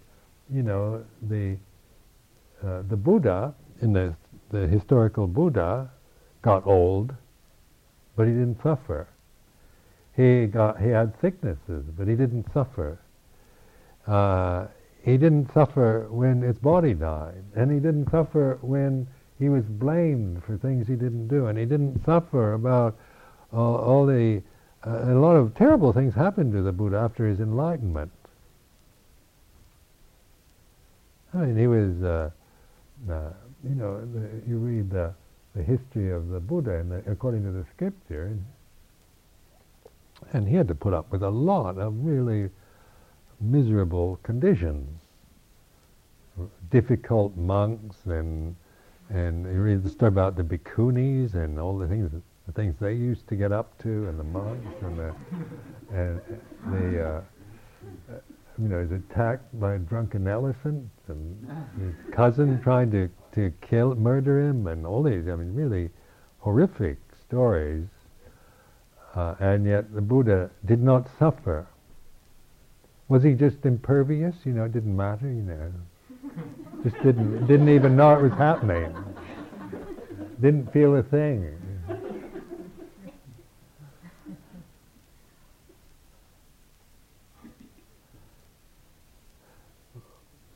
[0.51, 1.57] you know the
[2.63, 4.15] uh, the buddha in the
[4.51, 5.89] the historical buddha
[6.41, 7.13] got old
[8.15, 9.07] but he didn't suffer
[10.19, 12.99] he got he had sicknesses, but he didn't suffer.
[14.05, 14.65] Uh,
[15.01, 19.07] he didn't suffer when his body died, and he didn't suffer when
[19.39, 22.95] he was blamed for things he didn't do, and he didn't suffer about
[23.53, 24.43] uh, all the
[24.85, 28.11] uh, a lot of terrible things happened to the Buddha after his enlightenment.
[31.33, 32.29] I mean, he was, uh,
[33.11, 33.31] uh
[33.67, 35.13] you know, the, you read the,
[35.53, 38.37] the history of the Buddha, and according to the scripture,
[40.33, 42.49] and he had to put up with a lot of really
[43.41, 45.01] miserable conditions.
[46.71, 48.55] Difficult monks and
[49.09, 52.11] and you read the story about the bhikkhunis and all the things
[52.45, 55.13] the things they used to get up to and the monks and the
[55.91, 56.21] and
[56.71, 57.21] the uh,
[58.61, 61.47] you know, is attacked by a drunken elephant, and
[61.79, 65.89] his cousin tried to, to kill, murder him, and all these, I mean, really
[66.39, 67.87] horrific stories.
[69.15, 71.67] Uh, and yet the Buddha did not suffer.
[73.07, 74.35] Was he just impervious?
[74.43, 75.71] You know, it didn't matter, you know.
[76.83, 78.95] Just didn't, didn't even know it was happening.
[80.41, 81.55] Didn't feel a thing.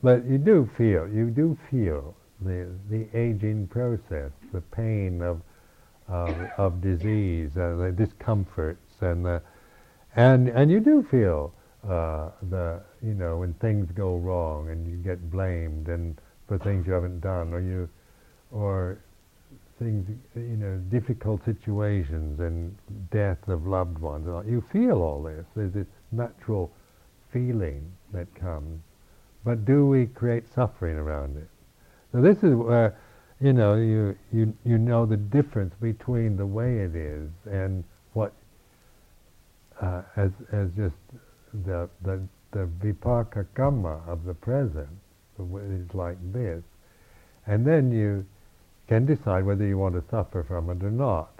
[0.02, 5.40] But you do feel, you do feel the, the aging process, the pain of,
[6.08, 9.40] of, of disease, uh, the discomforts, and, the,
[10.14, 11.54] and, and you do feel
[11.88, 16.86] uh, the, you know, when things go wrong and you get blamed and for things
[16.86, 17.88] you haven't done, or you,
[18.50, 18.98] or
[19.78, 22.76] things, you know, difficult situations and
[23.10, 24.26] death of loved ones.
[24.46, 25.44] You feel all this.
[25.56, 26.70] There's this natural
[27.32, 28.80] feeling that comes.
[29.44, 31.48] But do we create suffering around it?
[32.12, 32.96] So this is where,
[33.40, 38.32] you know, you, you, you know the difference between the way it is and what,
[39.82, 40.94] uh, as, as just
[41.66, 42.22] the, the,
[42.54, 44.88] the vipaka karma of the present,
[45.38, 46.62] is like this.
[47.46, 48.24] And then you
[48.88, 51.30] can decide whether you want to suffer from it or not.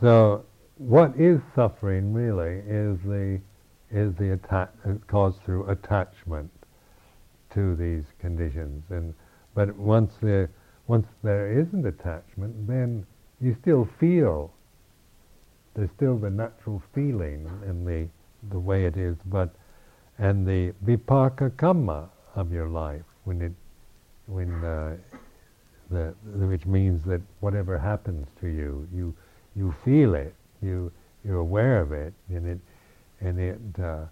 [0.00, 0.44] So,
[0.78, 3.40] what is suffering really is the
[3.90, 6.50] is the attack uh, caused through attachment
[7.52, 8.84] to these conditions.
[8.88, 9.14] And
[9.54, 10.48] but once there
[10.90, 13.06] once there isn't attachment, then
[13.40, 14.52] you still feel.
[15.74, 18.08] There's still the natural feeling in the
[18.50, 19.50] the way it is, but
[20.18, 23.52] and the vipaka karma of your life when it
[24.26, 24.96] when uh,
[25.90, 26.12] the,
[26.52, 29.14] which means that whatever happens to you, you
[29.54, 30.90] you feel it, you
[31.24, 32.58] you're aware of it, and it
[33.20, 34.06] and it uh,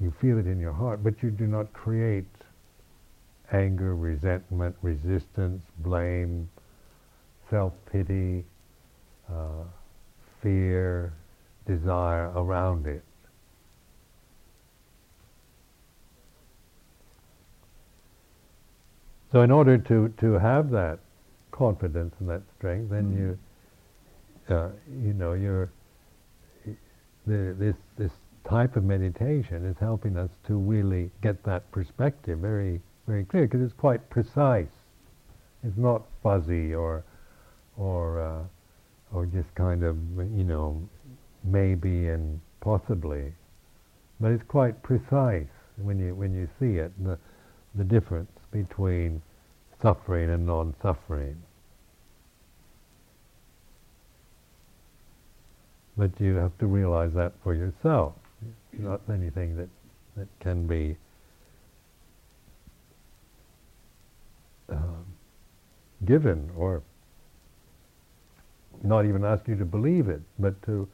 [0.00, 2.26] you feel it in your heart, but you do not create
[3.52, 6.48] anger, resentment, resistance, blame,
[7.50, 8.44] self-pity,
[9.30, 9.64] uh,
[10.42, 11.12] fear,
[11.66, 13.02] desire around it.
[19.32, 21.00] So in order to, to have that
[21.50, 23.18] confidence and that strength, then mm.
[23.18, 23.38] you
[24.48, 24.68] uh,
[25.02, 25.70] you know, you're,
[27.26, 28.12] the, this, this
[28.48, 33.62] type of meditation is helping us to really get that perspective very, very clear because
[33.62, 34.66] it's quite precise.
[35.62, 37.04] It's not fuzzy or,
[37.76, 40.88] or, uh, or just kind of, you know,
[41.44, 43.32] maybe and possibly,
[44.20, 45.46] but it's quite precise
[45.76, 47.18] when you when you see it the
[47.74, 49.20] the difference between
[49.82, 51.36] suffering and non-suffering.
[55.96, 58.14] But you have to realize that for yourself.
[58.72, 59.68] It's not anything that,
[60.16, 60.96] that can be
[64.68, 65.04] um,
[66.04, 66.82] given or
[68.82, 70.88] not even ask you to believe it, but to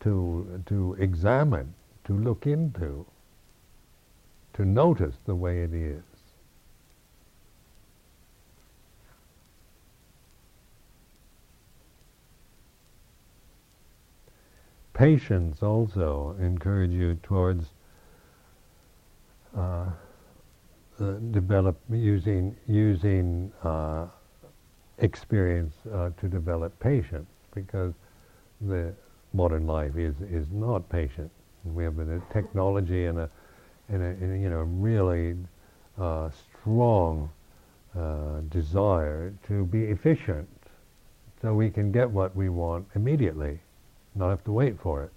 [0.00, 1.74] to to examine,
[2.04, 3.06] to look into,
[4.52, 6.02] to notice the way it is.
[14.94, 17.66] patience also encourage you towards
[19.56, 19.86] uh,
[21.00, 24.06] uh, develop using using uh,
[24.98, 27.94] experience uh, to develop patience because
[28.60, 28.92] the
[29.32, 31.30] modern life is is not patient.
[31.64, 33.30] We have a technology and a
[33.88, 35.36] and a, and a you know really
[35.98, 37.30] uh, strong
[37.96, 40.48] uh, desire to be efficient,
[41.40, 43.60] so we can get what we want immediately
[44.14, 45.10] not have to wait for it.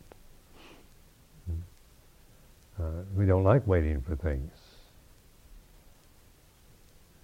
[2.79, 4.51] Uh, we don't like waiting for things.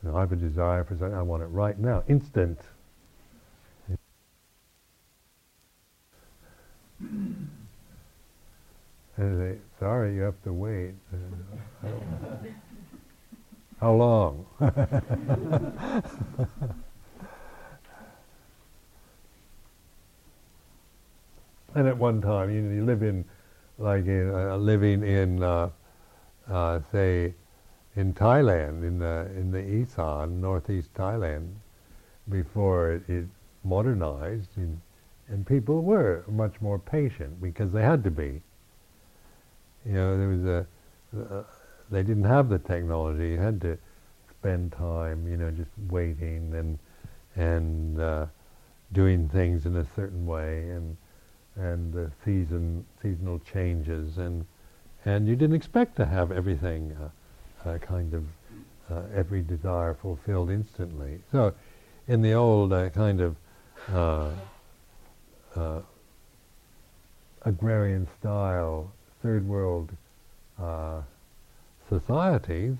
[0.03, 2.59] You know, I have a desire for something, I want it right now, instant.
[9.15, 10.93] And they, say, sorry, you have to wait.
[13.79, 14.45] How long?
[21.75, 23.25] And at one time, you, you live in,
[23.79, 25.69] like in, uh, living in, uh,
[26.49, 27.33] uh, say,
[27.95, 31.53] in Thailand, in the in the Isan, northeast Thailand,
[32.29, 33.25] before it, it
[33.63, 34.79] modernized, and,
[35.27, 38.41] and people were much more patient because they had to be.
[39.85, 40.67] You know, there was a,
[41.35, 41.43] uh,
[41.91, 43.29] they didn't have the technology.
[43.31, 43.77] You had to
[44.29, 46.79] spend time, you know, just waiting and
[47.35, 48.25] and uh,
[48.91, 50.97] doing things in a certain way and
[51.55, 54.45] and the season seasonal changes and
[55.05, 57.09] and you didn't expect to have everything uh,
[57.65, 58.23] uh, kind of
[58.89, 61.19] uh, every desire fulfilled instantly.
[61.31, 61.53] So,
[62.07, 63.35] in the old uh, kind of
[63.91, 64.31] uh,
[65.55, 65.81] uh,
[67.43, 68.91] agrarian style
[69.21, 69.91] third world
[71.89, 72.75] societies,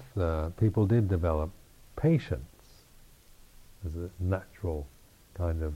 [0.60, 1.50] people did develop
[1.96, 2.44] patience
[3.86, 4.88] as a natural
[5.36, 5.76] kind of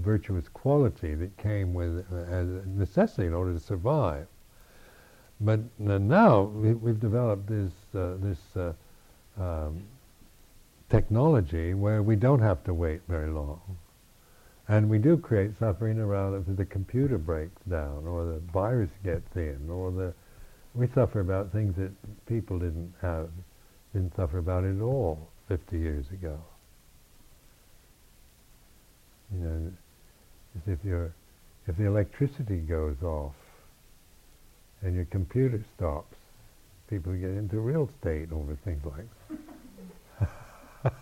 [0.00, 4.26] virtuous quality that came with uh, as a necessity in order to survive.
[5.40, 8.72] But now we, have developed this uh, this uh,
[9.38, 9.82] um,
[10.88, 13.60] technology where we don't have to wait very long,
[14.68, 18.90] and we do create suffering around it if the computer breaks down or the virus
[19.04, 20.14] gets in or the
[20.74, 21.92] we suffer about things that
[22.26, 23.28] people didn't have
[23.92, 26.38] didn't suffer about at all 50 years ago.
[29.32, 29.72] You know,
[30.56, 31.12] as if your
[31.66, 33.34] if the electricity goes off
[34.82, 36.16] and your computer stops,
[36.88, 39.06] people get into real state over things like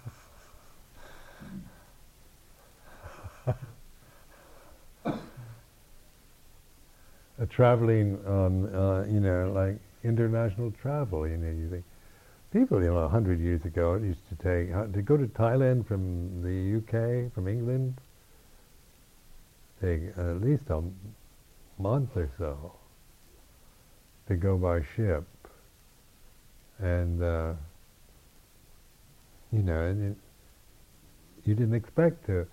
[7.36, 11.84] A traveling on, uh, you know, like international travel, you know, you think
[12.52, 15.86] people, you know, a hundred years ago it used to take to go to Thailand
[15.86, 18.00] from the UK, from England,
[19.82, 20.80] take at least a
[21.78, 22.72] month or so
[24.28, 25.24] to go by ship.
[26.78, 27.52] And, uh,
[29.52, 30.16] you know, and it,
[31.44, 32.46] you didn't expect to,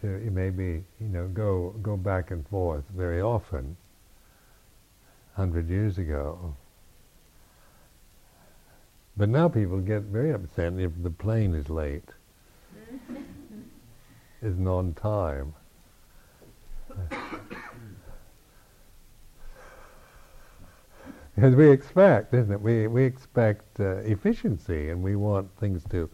[0.00, 3.76] to maybe, you know, go, go back and forth very often,
[5.34, 6.54] hundred years ago.
[9.16, 12.08] But now people get very upset if the plane is late,
[14.42, 15.54] isn't on time.
[21.38, 22.60] Because we expect, isn't it?
[22.60, 26.10] We, we expect uh, efficiency and we want things to,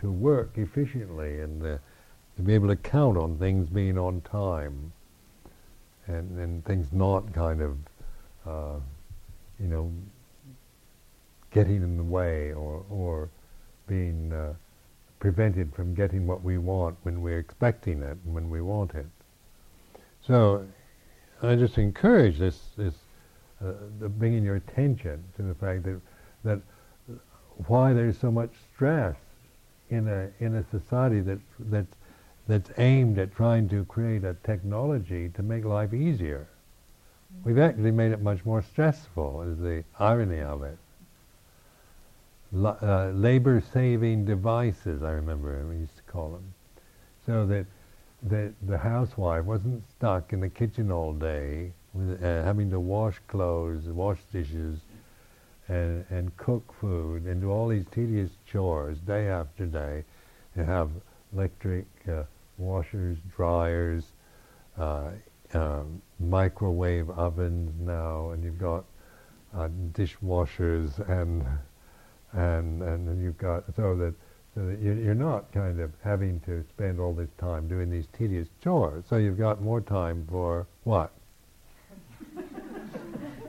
[0.00, 1.78] to work efficiently and uh,
[2.36, 4.92] to be able to count on things being on time
[6.08, 7.78] and, and things not kind of,
[8.46, 8.80] uh,
[9.58, 9.90] you know,
[11.52, 13.30] getting in the way or, or
[13.86, 14.52] being uh,
[15.20, 19.06] prevented from getting what we want when we're expecting it and when we want it.
[20.20, 20.66] So
[21.40, 22.92] I just encourage this, this
[23.64, 23.72] uh,
[24.08, 26.00] bringing your attention to the fact that,
[26.44, 26.60] that
[27.66, 29.16] why there's so much stress
[29.90, 31.94] in a, in a society that, that's,
[32.48, 36.48] that's aimed at trying to create a technology to make life easier.
[37.44, 40.78] We've actually made it much more stressful, is the irony of it.
[42.64, 46.54] uh, labor-saving devices, I remember we used to call them.
[47.26, 47.66] So that
[48.22, 53.16] the, the housewife wasn't stuck in the kitchen all day with, uh, having to wash
[53.28, 54.78] clothes, wash dishes,
[55.68, 60.04] and, and cook food, and do all these tedious chores day after day.
[60.56, 60.90] You have
[61.32, 62.24] electric uh,
[62.58, 64.04] washers, dryers,
[64.78, 65.10] uh,
[65.54, 68.84] um, microwave ovens now, and you've got
[69.54, 71.44] uh, dishwashers, and
[72.32, 74.14] and and you've got so that
[74.54, 78.48] so that you're not kind of having to spend all this time doing these tedious
[78.62, 79.04] chores.
[79.08, 81.12] So you've got more time for what?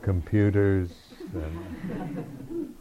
[0.02, 0.90] Computers
[1.34, 2.76] and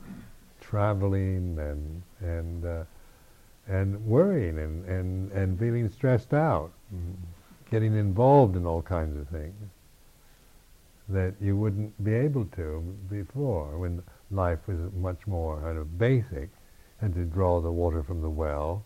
[0.61, 2.85] traveling and and uh,
[3.71, 6.73] and worrying and, and, and feeling stressed out,
[7.71, 9.55] getting involved in all kinds of things
[11.09, 16.49] that you wouldn't be able to before when life was much more kind of basic
[17.01, 18.85] and to draw the water from the well.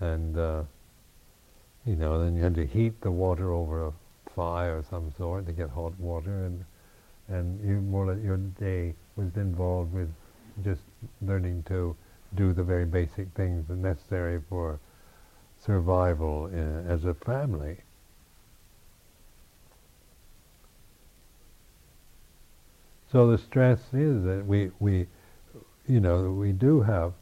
[0.00, 0.62] And, uh,
[1.84, 3.92] you know, then you had to heat the water over a
[4.34, 6.64] fire of some sort to get hot water, and
[7.28, 10.12] and you more your day was involved with
[10.64, 10.82] just
[11.22, 11.96] learning to
[12.34, 14.78] do the very basic things necessary for
[15.58, 17.76] survival in, as a family.
[23.10, 25.06] So the stress is that we, we
[25.88, 27.12] you know, we do have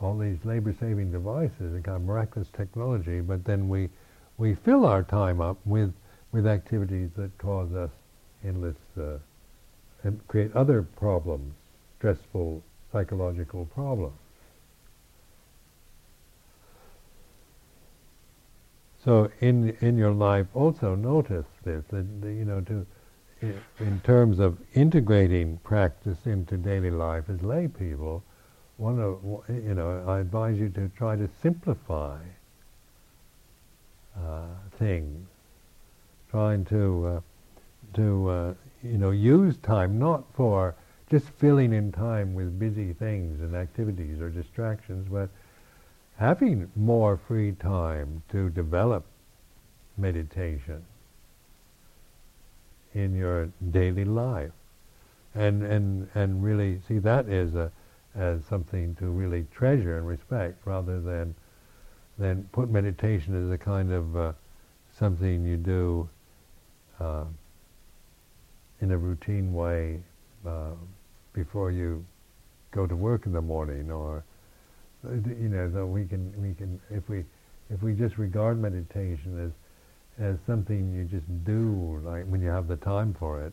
[0.00, 3.88] all these labor-saving devices and kind of miraculous technology, but then we
[4.36, 5.92] we fill our time up with
[6.34, 7.90] with activities that cause us
[8.44, 9.18] endless uh,
[10.02, 11.54] and create other problems,
[11.98, 12.60] stressful
[12.90, 14.18] psychological problems.
[19.04, 22.84] So in in your life, also notice this that you know to
[23.78, 28.24] in terms of integrating practice into daily life as lay people,
[28.76, 32.18] one of you know I advise you to try to simplify
[34.16, 34.46] uh,
[34.78, 35.28] things,
[36.34, 37.20] trying to uh,
[37.94, 40.74] to uh, you know use time not for
[41.08, 45.28] just filling in time with busy things and activities or distractions, but
[46.16, 49.04] having more free time to develop
[49.96, 50.84] meditation
[52.94, 54.50] in your daily life,
[55.36, 57.70] and and and really see that as a
[58.16, 61.32] as something to really treasure and respect, rather than
[62.18, 64.32] than put meditation as a kind of uh,
[64.98, 66.08] something you do
[67.00, 67.24] uh,
[68.80, 70.00] in a routine way
[70.46, 70.72] uh,
[71.32, 72.04] before you
[72.70, 74.24] go to work in the morning, or
[75.04, 77.24] you know, we can we can if we
[77.70, 79.52] if we just regard meditation as
[80.24, 83.52] as something you just do, like when you have the time for it,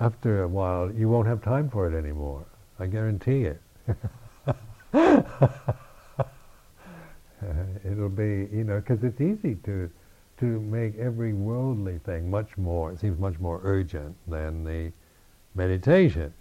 [0.00, 2.44] after a while you won't have time for it anymore.
[2.78, 3.60] I guarantee it.
[7.84, 9.90] It'll be, you know, because it's easy to
[10.38, 12.92] to make every worldly thing much more.
[12.92, 14.92] It seems much more urgent than the
[15.54, 16.32] meditation.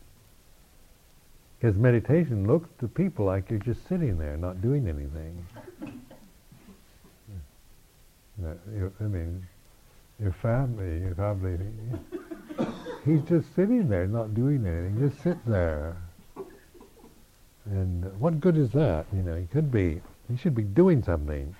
[1.57, 5.45] Because meditation looks to people like you're just sitting there, not doing anything.
[8.99, 9.47] I mean,
[10.19, 11.57] your family, your family,
[13.05, 15.09] he's just sitting there, not doing anything.
[15.09, 15.95] Just sit there.
[17.65, 19.05] And what good is that?
[19.13, 21.55] You know, he could be, he should be doing something.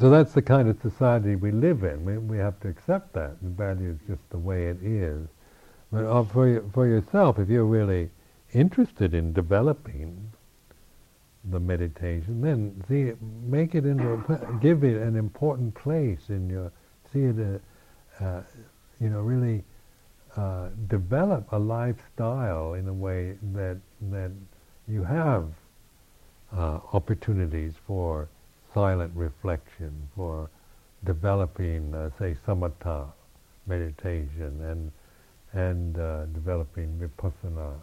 [0.00, 2.04] So that's the kind of society we live in.
[2.04, 3.40] We, we have to accept that.
[3.42, 5.28] The value is just the way it is.
[5.92, 8.10] But uh, for, for yourself, if you're really
[8.52, 10.32] interested in developing
[11.50, 13.12] the meditation, then see,
[13.46, 16.72] make it into a, give it an important place in your,
[17.12, 17.60] see it,
[18.20, 18.42] uh, uh,
[19.00, 19.62] you know, really
[20.36, 23.78] uh, develop a lifestyle in a way that
[24.10, 24.32] that
[24.88, 25.48] you have
[26.52, 28.28] uh, opportunities for
[28.74, 30.50] silent reflection, for
[31.04, 33.06] developing, uh, say, samatha
[33.66, 34.92] meditation and
[35.52, 37.74] and uh, developing vipassana.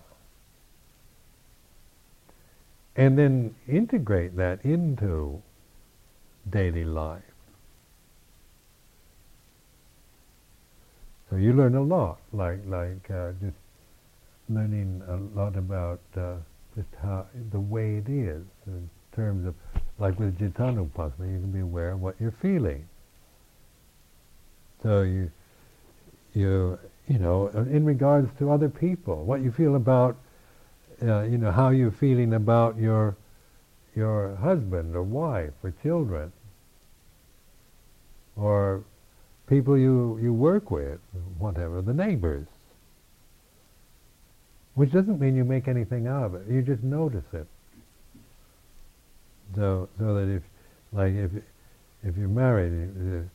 [2.97, 5.41] And then integrate that into
[6.49, 7.23] daily life.
[11.29, 13.55] So you learn a lot, like like uh, just
[14.49, 16.35] learning a lot about uh,
[16.75, 19.55] just how the way it is in terms of
[20.02, 22.88] like with Cittanupassana, you can be aware of what you're feeling.
[24.82, 25.32] So you,
[26.34, 30.18] you, you know, in regards to other people, what you feel about,
[31.04, 33.16] uh, you know, how you're feeling about your,
[33.95, 36.32] your husband or wife or children,
[38.36, 38.84] or
[39.45, 40.99] people you, you work with,
[41.38, 42.47] whatever, the neighbors.
[44.74, 46.47] Which doesn't mean you make anything out of it.
[46.49, 47.45] You just notice it.
[49.56, 50.43] So, so that if,
[50.91, 51.32] like, if
[52.04, 53.30] if you're married,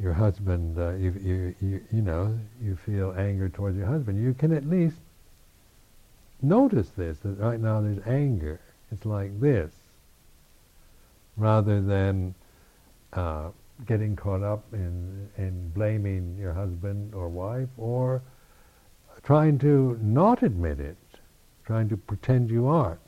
[0.00, 4.34] your husband, uh, you, you, you, you know, you feel anger towards your husband, you
[4.34, 4.96] can at least
[6.42, 8.60] notice this, that right now there's anger.
[8.90, 9.72] It's like this.
[11.36, 12.34] Rather than
[13.12, 13.50] uh,
[13.86, 18.22] getting caught up in, in blaming your husband or wife or
[19.22, 20.96] trying to not admit it,
[21.64, 23.00] trying to pretend you aren't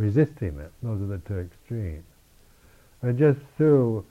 [0.00, 0.72] resisting it.
[0.82, 2.04] Those are the two extremes.
[3.02, 4.04] And just through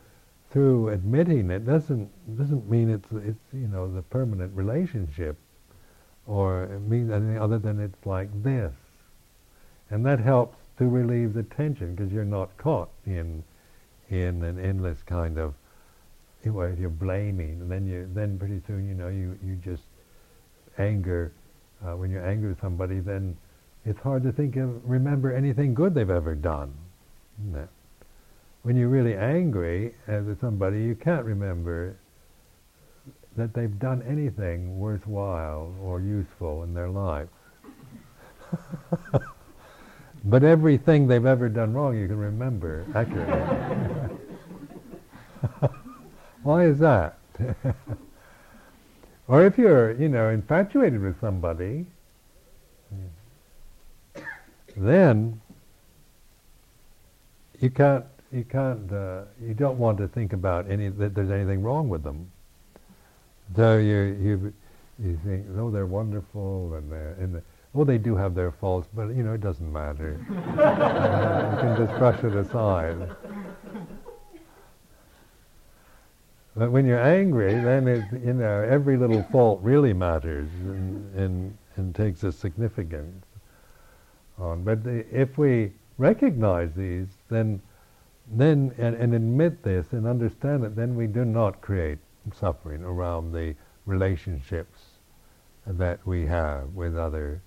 [0.52, 5.36] through admitting it doesn't doesn't mean it's it's you know the permanent relationship,
[6.28, 8.74] or it means anything other than it's like this,
[9.90, 13.44] and that helps to relieve the tension because you're not caught in
[14.10, 15.54] in an endless kind of
[16.44, 19.84] anyway you're blaming, and then you then pretty soon you know you you just
[20.78, 21.32] anger
[21.86, 23.36] uh, when angry with somebody then
[23.90, 26.72] it's hard to think of, remember anything good they've ever done.
[28.62, 31.98] When you're really angry at somebody, you can't remember
[33.36, 37.30] that they've done anything worthwhile or useful in their life.
[40.26, 44.18] but everything they've ever done wrong, you can remember accurately.
[46.44, 47.18] Why is that?
[49.28, 51.88] or if you're, you know, infatuated with somebody,
[54.80, 55.40] then
[57.60, 61.62] you can't you can't uh, you don't want to think about any that there's anything
[61.62, 62.32] wrong with them.
[63.56, 64.54] So you you
[65.04, 67.44] you think oh they're wonderful and they're, and the,
[67.76, 70.20] oh they do have their faults but you know it doesn't matter.
[70.30, 73.10] uh, you can just brush it aside.
[76.56, 81.58] But when you're angry, then it, you know every little fault really matters and, and,
[81.78, 83.26] and takes a significance.
[84.40, 84.64] On.
[84.64, 87.62] But the, if we recognize these, then
[88.32, 91.98] then and, and admit this and understand it, then we do not create
[92.34, 94.82] suffering around the relationships
[95.66, 97.42] that we have with other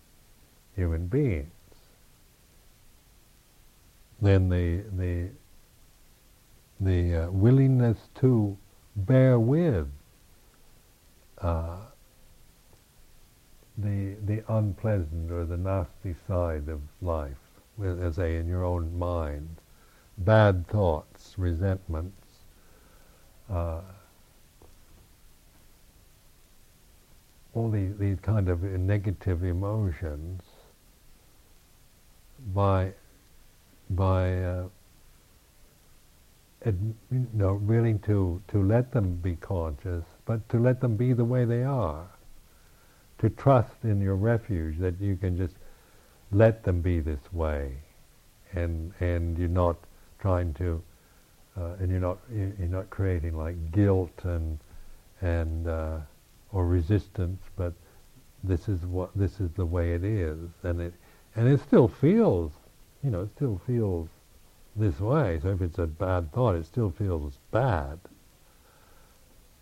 [0.74, 1.50] human beings.
[4.20, 5.28] Then the the
[6.80, 8.56] the uh, willingness to
[8.96, 9.88] bear with
[11.38, 11.76] uh,
[13.78, 17.36] the the unpleasant or the nasty side of life,
[17.82, 19.56] as say in your own mind,
[20.18, 22.28] bad thoughts, resentments.
[23.50, 23.80] Uh,
[27.54, 30.42] all these, these kind of negative emotions
[32.54, 32.92] by
[33.90, 34.68] by uh,
[36.64, 41.12] ad, you know willing to to let them be conscious, but to let them be
[41.12, 42.08] the way they are.
[43.22, 45.54] To trust in your refuge that you can just
[46.32, 47.76] let them be this way,
[48.52, 49.76] and and you're not
[50.18, 50.82] trying to,
[51.56, 54.58] uh, and you're not you're not creating like guilt and
[55.20, 55.98] and uh,
[56.52, 57.72] or resistance, but
[58.42, 60.92] this is what this is the way it is, and it
[61.36, 62.50] and it still feels,
[63.04, 64.08] you know, it still feels
[64.74, 65.38] this way.
[65.40, 68.00] So if it's a bad thought, it still feels bad.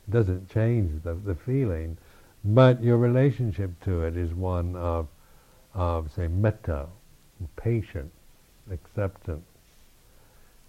[0.09, 1.99] It doesn't change the the feeling,
[2.45, 5.09] but your relationship to it is one of
[5.74, 6.86] of say metta,
[7.57, 8.14] patience,
[8.70, 9.47] acceptance,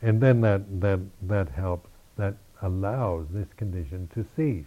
[0.01, 4.65] and then that that that helps that allows this condition to cease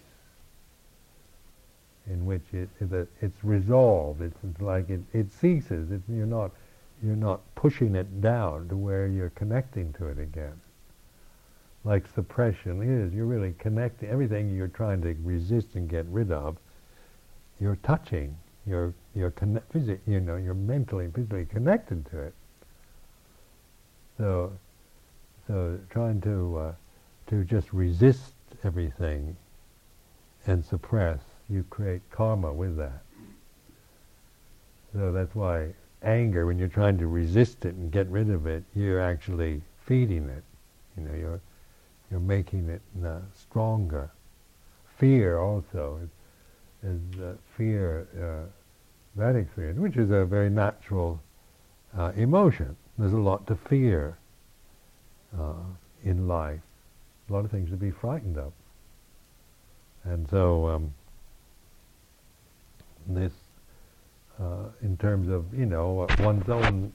[2.07, 4.21] in which it, it it's resolved.
[4.21, 5.91] It's, it's like it, it ceases.
[5.91, 6.51] It, you're not
[7.03, 10.61] you're not pushing it down to where you're connecting to it again.
[11.85, 16.57] Like suppression is, you're really connecting everything you're trying to resist and get rid of.
[17.65, 18.37] You're touching.
[18.67, 19.75] You're you're connect,
[20.07, 22.35] you know you're mentally and physically connected to it.
[24.19, 24.53] So
[25.47, 26.73] so trying to uh,
[27.29, 28.35] to just resist
[28.65, 29.35] everything
[30.47, 33.03] and suppress you create karma with that.
[34.93, 38.63] So that's why anger, when you're trying to resist it and get rid of it,
[38.75, 40.45] you're actually feeding it.
[40.99, 41.41] You know, you're
[42.11, 44.11] you're making it uh, stronger.
[44.99, 46.01] Fear also
[46.85, 48.51] is, uh, fear uh,
[49.17, 51.21] that experience, which is a very natural
[51.97, 52.77] uh, emotion.
[52.99, 54.17] There's a lot to fear
[55.39, 55.55] uh,
[56.05, 56.61] in life,
[57.29, 58.53] a lot of things to be frightened of,
[60.05, 60.69] and so.
[60.69, 60.95] Um,
[63.07, 63.33] this
[64.41, 66.93] uh, in terms of you know one's own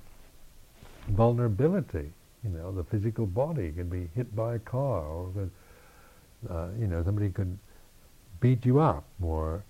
[1.09, 2.11] vulnerability.
[2.43, 5.49] You know, the physical body can be hit by a car, or
[6.49, 7.57] uh, you know somebody could
[8.39, 9.63] beat you up, or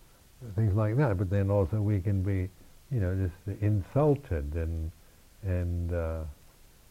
[0.55, 1.17] things like that.
[1.17, 2.49] But then also we can be,
[2.91, 4.91] you know, just insulted and
[5.43, 6.23] and uh,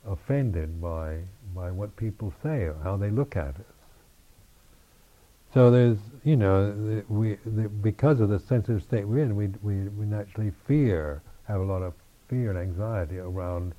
[0.06, 1.18] offended by
[1.54, 3.62] by what people say or how they look at us.
[5.54, 7.36] So there's, you know, we
[7.82, 11.82] because of the sensitive state we're in, we, we we naturally fear, have a lot
[11.82, 11.94] of
[12.28, 13.74] fear and anxiety around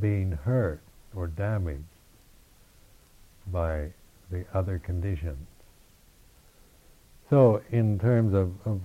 [0.00, 0.80] being hurt
[1.14, 1.82] or damaged
[3.50, 3.90] by
[4.30, 5.46] the other conditions.
[7.30, 8.80] So, in terms of, of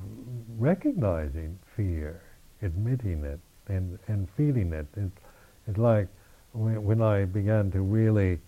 [0.58, 2.22] recognizing fear,
[2.62, 5.22] admitting it, and, and feeling it, it's,
[5.68, 6.08] it's like
[6.52, 8.39] when, when I began to really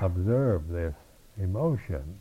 [0.00, 0.94] observe this
[1.38, 2.18] emotion,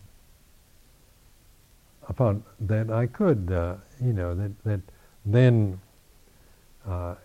[2.08, 4.82] upon that I could, uh, you know, that that
[5.26, 5.80] then
[6.88, 7.16] uh,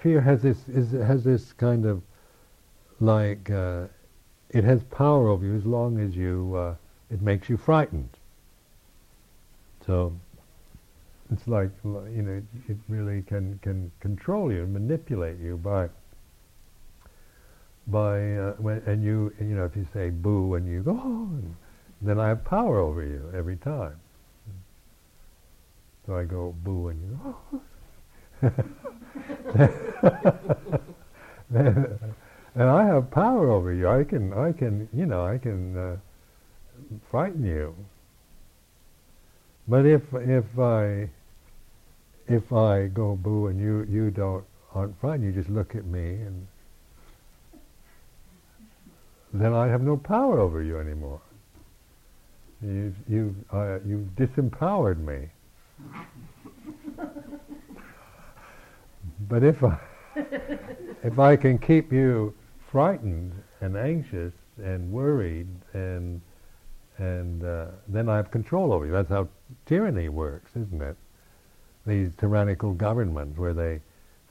[0.00, 2.02] fear has this is, has this kind of
[3.00, 3.84] like uh,
[4.50, 6.74] it has power over you as long as you uh,
[7.10, 8.17] it makes you frightened.
[9.88, 10.12] So
[11.32, 15.88] it's like you know it really can can control you and manipulate you by
[17.86, 21.30] by uh, when, and you you know if you say boo and you go oh,
[22.02, 23.98] then I have power over you every time.
[26.06, 27.36] So I go boo and you go,
[32.54, 33.88] and I have power over you.
[33.88, 35.96] I can, I can, you know, I can uh,
[37.10, 37.74] frighten you.
[39.68, 41.10] But if if I
[42.26, 44.44] if I go boo and you you don't
[44.74, 46.46] aren't frightened, you just look at me and
[49.32, 51.20] then I have no power over you anymore.
[52.62, 55.28] You've, you've, uh, you've disempowered me.
[59.28, 59.78] but if I,
[61.04, 62.34] if I can keep you
[62.72, 66.20] frightened and anxious and worried and
[66.98, 68.92] and uh, then I have control over you.
[68.92, 69.28] That's how
[69.66, 70.96] tyranny works, isn't it?
[71.86, 73.80] These tyrannical governments where they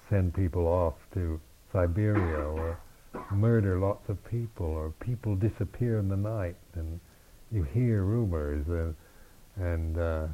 [0.09, 1.39] send people off to
[1.71, 2.77] Siberia or
[3.31, 6.99] murder lots of people or people disappear in the night and
[7.51, 8.95] you hear rumors and,
[9.55, 10.27] and uh,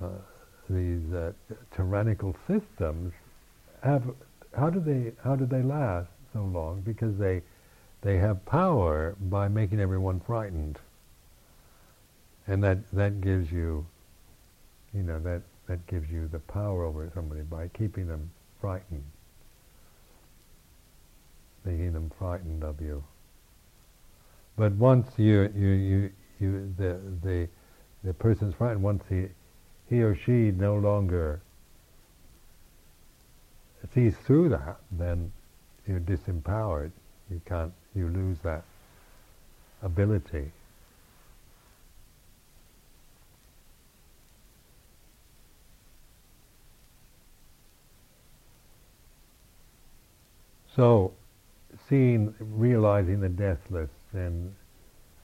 [0.00, 0.08] uh,
[0.70, 1.32] these uh,
[1.74, 3.12] tyrannical systems
[3.82, 4.02] have
[4.56, 7.42] how do they how do they last so long because they
[8.02, 10.78] they have power by making everyone frightened
[12.46, 13.86] and that that gives you
[14.92, 18.30] you know that that gives you the power over somebody by keeping them
[18.60, 19.04] frightened.
[21.64, 23.02] Making them frightened of you.
[24.56, 27.48] But once you you you, you the the
[28.02, 29.28] the person's frightened once he
[29.88, 31.40] he or she no longer
[33.94, 35.32] sees through that then
[35.86, 36.92] you're disempowered.
[37.30, 38.64] You can't you lose that
[39.82, 40.52] ability
[50.74, 51.12] So,
[51.88, 54.54] seeing, realizing the deathless, and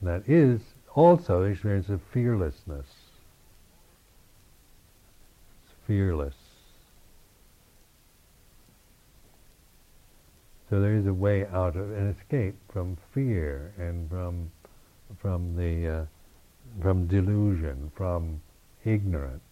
[0.01, 0.61] that is
[0.95, 2.87] also the experience of fearlessness.
[5.65, 6.35] It's fearless.
[10.69, 14.49] So there is a way out of an escape from fear and from
[15.19, 16.05] from the uh,
[16.81, 18.39] from delusion, from
[18.85, 19.43] ignorance.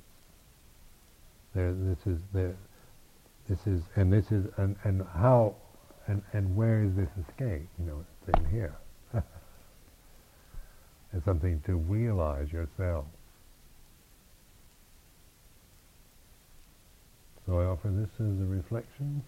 [1.53, 2.53] There, this is the,
[3.49, 5.55] this is and this is and, and how
[6.09, 7.67] and, and where is this escape?
[7.77, 8.75] You know, it's in here.
[11.13, 13.05] it's something to realize yourself.
[17.45, 19.23] So I offer this as a reflection.